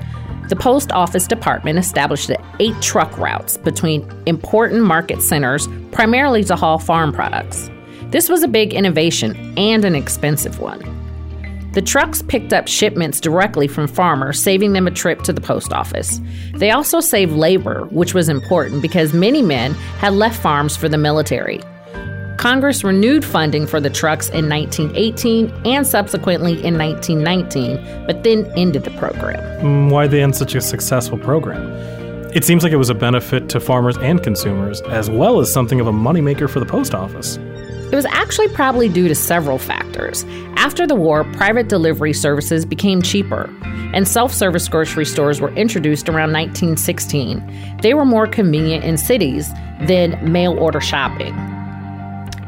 the 0.49 0.55
Post 0.55 0.91
Office 0.91 1.25
Department 1.25 1.79
established 1.79 2.29
eight 2.59 2.79
truck 2.79 3.17
routes 3.17 3.57
between 3.57 4.07
important 4.27 4.83
market 4.83 5.23
centers, 5.23 5.67
primarily 5.91 6.43
to 6.43 6.55
haul 6.55 6.77
farm 6.77 7.11
products. 7.11 7.71
This 8.11 8.29
was 8.29 8.43
a 8.43 8.47
big 8.47 8.75
innovation 8.75 9.57
and 9.57 9.83
an 9.83 9.95
expensive 9.95 10.59
one. 10.59 11.02
The 11.73 11.81
trucks 11.81 12.21
picked 12.21 12.53
up 12.53 12.67
shipments 12.67 13.19
directly 13.19 13.67
from 13.67 13.88
farmers, 13.88 14.39
saving 14.39 14.73
them 14.73 14.86
a 14.86 14.91
trip 14.91 15.23
to 15.23 15.33
the 15.33 15.41
post 15.41 15.73
office. 15.73 16.21
They 16.53 16.69
also 16.69 16.99
saved 16.99 17.33
labor, 17.33 17.86
which 17.86 18.13
was 18.13 18.29
important 18.29 18.83
because 18.83 19.12
many 19.12 19.41
men 19.41 19.73
had 19.97 20.13
left 20.13 20.39
farms 20.39 20.77
for 20.77 20.88
the 20.88 20.99
military. 20.99 21.59
Congress 22.38 22.83
renewed 22.83 23.25
funding 23.25 23.65
for 23.65 23.79
the 23.79 23.89
trucks 23.89 24.29
in 24.29 24.49
1918 24.49 25.51
and 25.65 25.88
subsequently 25.88 26.63
in 26.63 26.77
1919, 26.77 28.05
but 28.05 28.23
then 28.23 28.45
ended 28.55 28.83
the 28.83 28.91
program. 28.91 29.39
Mm, 29.63 29.89
why 29.89 30.05
they 30.05 30.21
end 30.21 30.36
such 30.36 30.53
a 30.53 30.62
successful 30.62 31.17
program? 31.17 31.71
It 32.36 32.43
seems 32.43 32.63
like 32.63 32.73
it 32.73 32.77
was 32.77 32.89
a 32.89 32.95
benefit 32.95 33.49
to 33.49 33.59
farmers 33.59 33.97
and 33.97 34.21
consumers, 34.21 34.81
as 34.81 35.09
well 35.09 35.39
as 35.39 35.51
something 35.51 35.79
of 35.79 35.88
a 35.88 35.91
moneymaker 35.91 36.47
for 36.47 36.59
the 36.59 36.65
post 36.67 36.93
office. 36.93 37.39
It 37.93 37.95
was 37.95 38.06
actually 38.06 38.47
probably 38.47 38.89
due 38.89 39.08
to 39.08 39.13
several 39.13 39.60
factors. 39.60 40.25
After 40.56 40.88
the 40.88 40.95
war, 40.95 41.23
private 41.25 41.69
delivery 41.69 42.12
services 42.12 42.65
became 42.65 43.03
cheaper, 43.03 43.47
and 43.93 44.08
self 44.08 44.34
service 44.34 44.67
grocery 44.67 45.06
stores 45.06 45.39
were 45.39 45.53
introduced 45.53 46.10
around 46.10 46.34
1916. 46.34 47.77
They 47.84 47.93
were 47.93 48.03
more 48.03 48.25
convenient 48.25 48.84
in 48.84 48.97
cities 48.97 49.53
than 49.82 50.17
mail 50.32 50.58
order 50.58 50.82
shopping. 50.82 51.36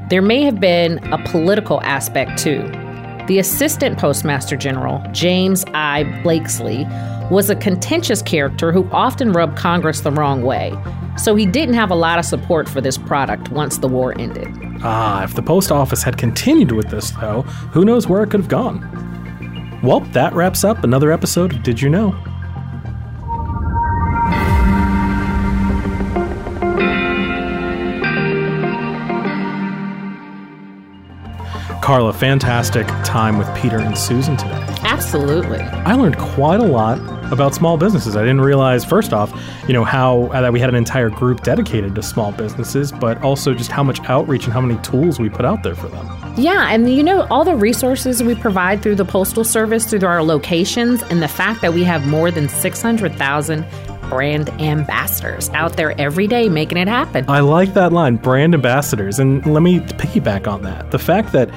There 0.10 0.24
may 0.24 0.42
have 0.42 0.60
been 0.60 0.98
a 1.14 1.24
political 1.26 1.80
aspect 1.84 2.40
too. 2.40 2.64
The 3.28 3.38
Assistant 3.38 4.00
Postmaster 4.00 4.58
General, 4.58 5.06
James 5.12 5.64
I. 5.76 6.06
Blakslee, 6.24 6.90
was 7.30 7.52
a 7.52 7.56
contentious 7.56 8.24
character 8.24 8.72
who 8.72 8.90
often 8.92 9.32
rubbed 9.32 9.60
Congress 9.60 10.02
the 10.02 10.10
wrong 10.10 10.42
way, 10.42 10.72
so 11.18 11.36
he 11.36 11.46
didn't 11.46 11.76
have 11.76 11.92
a 11.92 11.96
lot 11.96 12.20
of 12.20 12.26
support 12.26 12.68
for 12.68 12.82
this 12.82 12.98
product 12.98 13.50
once 13.50 13.78
the 13.78 13.88
war 13.88 14.14
ended. 14.20 14.48
Ah, 14.84 15.24
if 15.24 15.34
the 15.34 15.42
post 15.42 15.72
office 15.72 16.04
had 16.04 16.18
continued 16.18 16.72
with 16.72 16.90
this, 16.90 17.12
though, 17.12 17.44
who 17.72 17.86
knows 17.86 18.08
where 18.08 18.24
it 18.24 18.30
could 18.30 18.40
have 18.40 18.50
gone? 18.50 19.80
Well, 19.82 20.00
that 20.00 20.34
wraps 20.34 20.64
up 20.64 20.84
another 20.84 21.12
episode 21.12 21.54
of 21.54 21.64
Did 21.64 21.82
You 21.82 21.90
Know? 21.90 22.12
Carla, 31.82 32.14
fantastic 32.14 32.88
time 33.04 33.38
with 33.38 33.48
Peter 33.56 33.78
and 33.78 33.96
Susan 33.96 34.36
today. 34.36 34.75
Absolutely. 34.86 35.60
I 35.60 35.94
learned 35.96 36.18
quite 36.18 36.60
a 36.60 36.66
lot 36.66 37.00
about 37.32 37.56
small 37.56 37.76
businesses. 37.76 38.16
I 38.16 38.22
didn't 38.22 38.42
realize, 38.42 38.86
first 38.86 39.14
off, 39.14 39.34
you 39.68 39.74
know, 39.74 39.84
how 39.84 40.26
uh, 40.28 40.42
that 40.42 40.54
we 40.54 40.60
had 40.60 40.70
an 40.70 40.76
entire 40.76 41.10
group 41.10 41.42
dedicated 41.42 41.96
to 41.96 42.04
small 42.04 42.32
businesses, 42.32 42.92
but 42.92 43.22
also 43.24 43.54
just 43.54 43.72
how 43.72 43.84
much 43.84 44.00
outreach 44.10 44.46
and 44.46 44.54
how 44.54 44.62
many 44.62 44.80
tools 44.82 45.20
we 45.20 45.30
put 45.30 45.44
out 45.44 45.64
there 45.64 45.76
for 45.76 45.88
them. 45.88 46.08
Yeah, 46.38 46.70
and 46.70 46.94
you 46.94 47.04
know, 47.04 47.26
all 47.32 47.44
the 47.44 47.56
resources 47.56 48.22
we 48.22 48.36
provide 48.36 48.84
through 48.84 48.96
the 48.96 49.06
Postal 49.06 49.44
Service, 49.44 49.90
through 49.90 50.06
our 50.06 50.24
locations, 50.24 51.02
and 51.04 51.22
the 51.22 51.28
fact 51.28 51.62
that 51.62 51.74
we 51.74 51.84
have 51.84 52.06
more 52.06 52.30
than 52.30 52.48
600,000 52.48 53.66
brand 54.10 54.50
ambassadors 54.62 55.50
out 55.50 55.78
there 55.78 56.00
every 56.00 56.28
day 56.28 56.48
making 56.48 56.78
it 56.78 56.88
happen. 56.88 57.26
I 57.28 57.40
like 57.40 57.74
that 57.74 57.92
line, 57.92 58.18
brand 58.18 58.54
ambassadors. 58.54 59.18
And 59.18 59.46
let 59.52 59.64
me 59.64 59.80
piggyback 59.80 60.48
on 60.48 60.62
that. 60.62 60.92
The 60.92 61.00
fact 61.00 61.32
that 61.32 61.50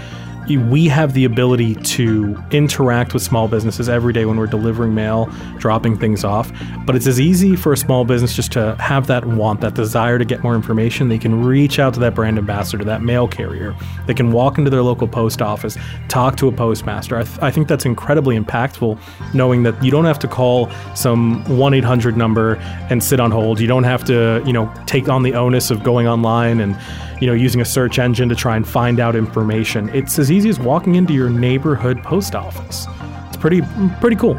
we 0.57 0.87
have 0.89 1.13
the 1.13 1.25
ability 1.25 1.75
to 1.75 2.43
interact 2.51 3.15
with 3.15 3.23
small 3.23 3.49
businesses 3.49 3.89
every 3.89 4.13
day 4.13 4.25
when 4.25 4.37
we're 4.37 4.47
delivering 4.47 4.95
mail, 4.95 5.27
dropping 5.59 5.99
things 5.99 6.25
off. 6.25 6.51
But 6.87 6.97
it's 6.97 7.07
as 7.07 7.21
easy 7.21 7.57
for 7.57 7.73
a 7.73 7.77
small 7.77 8.05
business 8.05 8.35
just 8.35 8.53
to 8.53 8.75
have 8.77 9.07
that 9.09 9.25
want, 9.25 9.61
that 9.61 9.75
desire 9.75 10.19
to 10.19 10.25
get 10.25 10.43
more 10.43 10.55
information. 10.55 11.09
They 11.09 11.19
can 11.19 11.45
reach 11.45 11.79
out 11.79 11.95
to 11.95 12.01
that 12.01 12.15
brand 12.15 12.39
ambassador, 12.39 12.85
that 12.85 13.03
mail 13.03 13.29
carrier. 13.29 13.75
They 14.07 14.15
can 14.15 14.33
walk 14.33 14.59
into 14.59 14.71
their 14.71 14.83
local 14.83 15.09
post 15.09 15.43
office, 15.43 15.77
talk 16.09 16.37
to 16.39 16.49
a 16.49 16.53
postmaster. 16.53 17.19
I, 17.19 17.25
th- 17.25 17.39
I 17.41 17.51
think 17.51 17.69
that's 17.69 17.85
incredibly 17.85 18.39
impactful, 18.39 18.99
knowing 19.35 19.65
that 19.65 19.83
you 19.85 19.91
don't 19.91 20.07
have 20.07 20.19
to 20.21 20.29
call 20.29 20.71
some 20.95 21.45
1 21.45 21.75
800 21.75 22.17
number 22.17 22.55
and 22.91 23.03
sit 23.03 23.21
on 23.21 23.31
hold. 23.31 23.61
You 23.61 23.67
don't 23.67 23.85
have 23.85 24.05
to, 24.05 24.43
you 24.47 24.53
know, 24.53 24.73
take 24.87 25.09
on 25.09 25.23
the 25.23 25.35
onus 25.35 25.71
of 25.71 25.83
going 25.83 26.07
online 26.07 26.61
and 26.61 26.77
you 27.21 27.27
know, 27.27 27.33
using 27.33 27.61
a 27.61 27.65
search 27.65 27.99
engine 27.99 28.29
to 28.29 28.35
try 28.35 28.57
and 28.57 28.67
find 28.67 29.01
out 29.01 29.17
information. 29.17 29.89
It's 29.91 30.19
as 30.19 30.31
easy 30.31 30.49
as 30.49 30.59
walking 30.59 30.95
into 30.95 31.13
your 31.13 31.31
neighborhood 31.31 32.03
post 32.03 32.35
office. 32.35 32.87
It's 33.29 33.37
pretty 33.37 33.63
pretty 34.01 34.17
cool. 34.17 34.35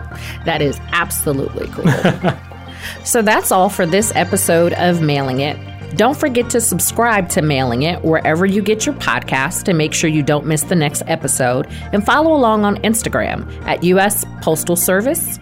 That 0.45 0.61
is 0.61 0.79
absolutely 0.91 1.67
cool. 1.67 2.33
so 3.03 3.21
that's 3.21 3.51
all 3.51 3.69
for 3.69 3.85
this 3.85 4.11
episode 4.15 4.73
of 4.73 5.01
Mailing 5.01 5.41
It. 5.41 5.57
Don't 5.95 6.17
forget 6.17 6.49
to 6.51 6.61
subscribe 6.61 7.29
to 7.29 7.41
Mailing 7.41 7.81
It 7.81 8.03
wherever 8.03 8.45
you 8.45 8.61
get 8.61 8.85
your 8.85 8.95
podcast 8.95 9.63
to 9.63 9.73
make 9.73 9.93
sure 9.93 10.09
you 10.09 10.23
don't 10.23 10.45
miss 10.45 10.63
the 10.63 10.75
next 10.75 11.03
episode 11.07 11.67
and 11.93 12.05
follow 12.05 12.33
along 12.33 12.63
on 12.63 12.77
Instagram 12.77 13.51
at 13.65 13.83
US 13.83 14.23
Postal 14.41 14.75
Service, 14.75 15.39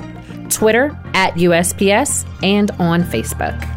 Twitter 0.50 0.98
at 1.14 1.34
USPS, 1.34 2.26
and 2.44 2.72
on 2.80 3.04
Facebook. 3.04 3.77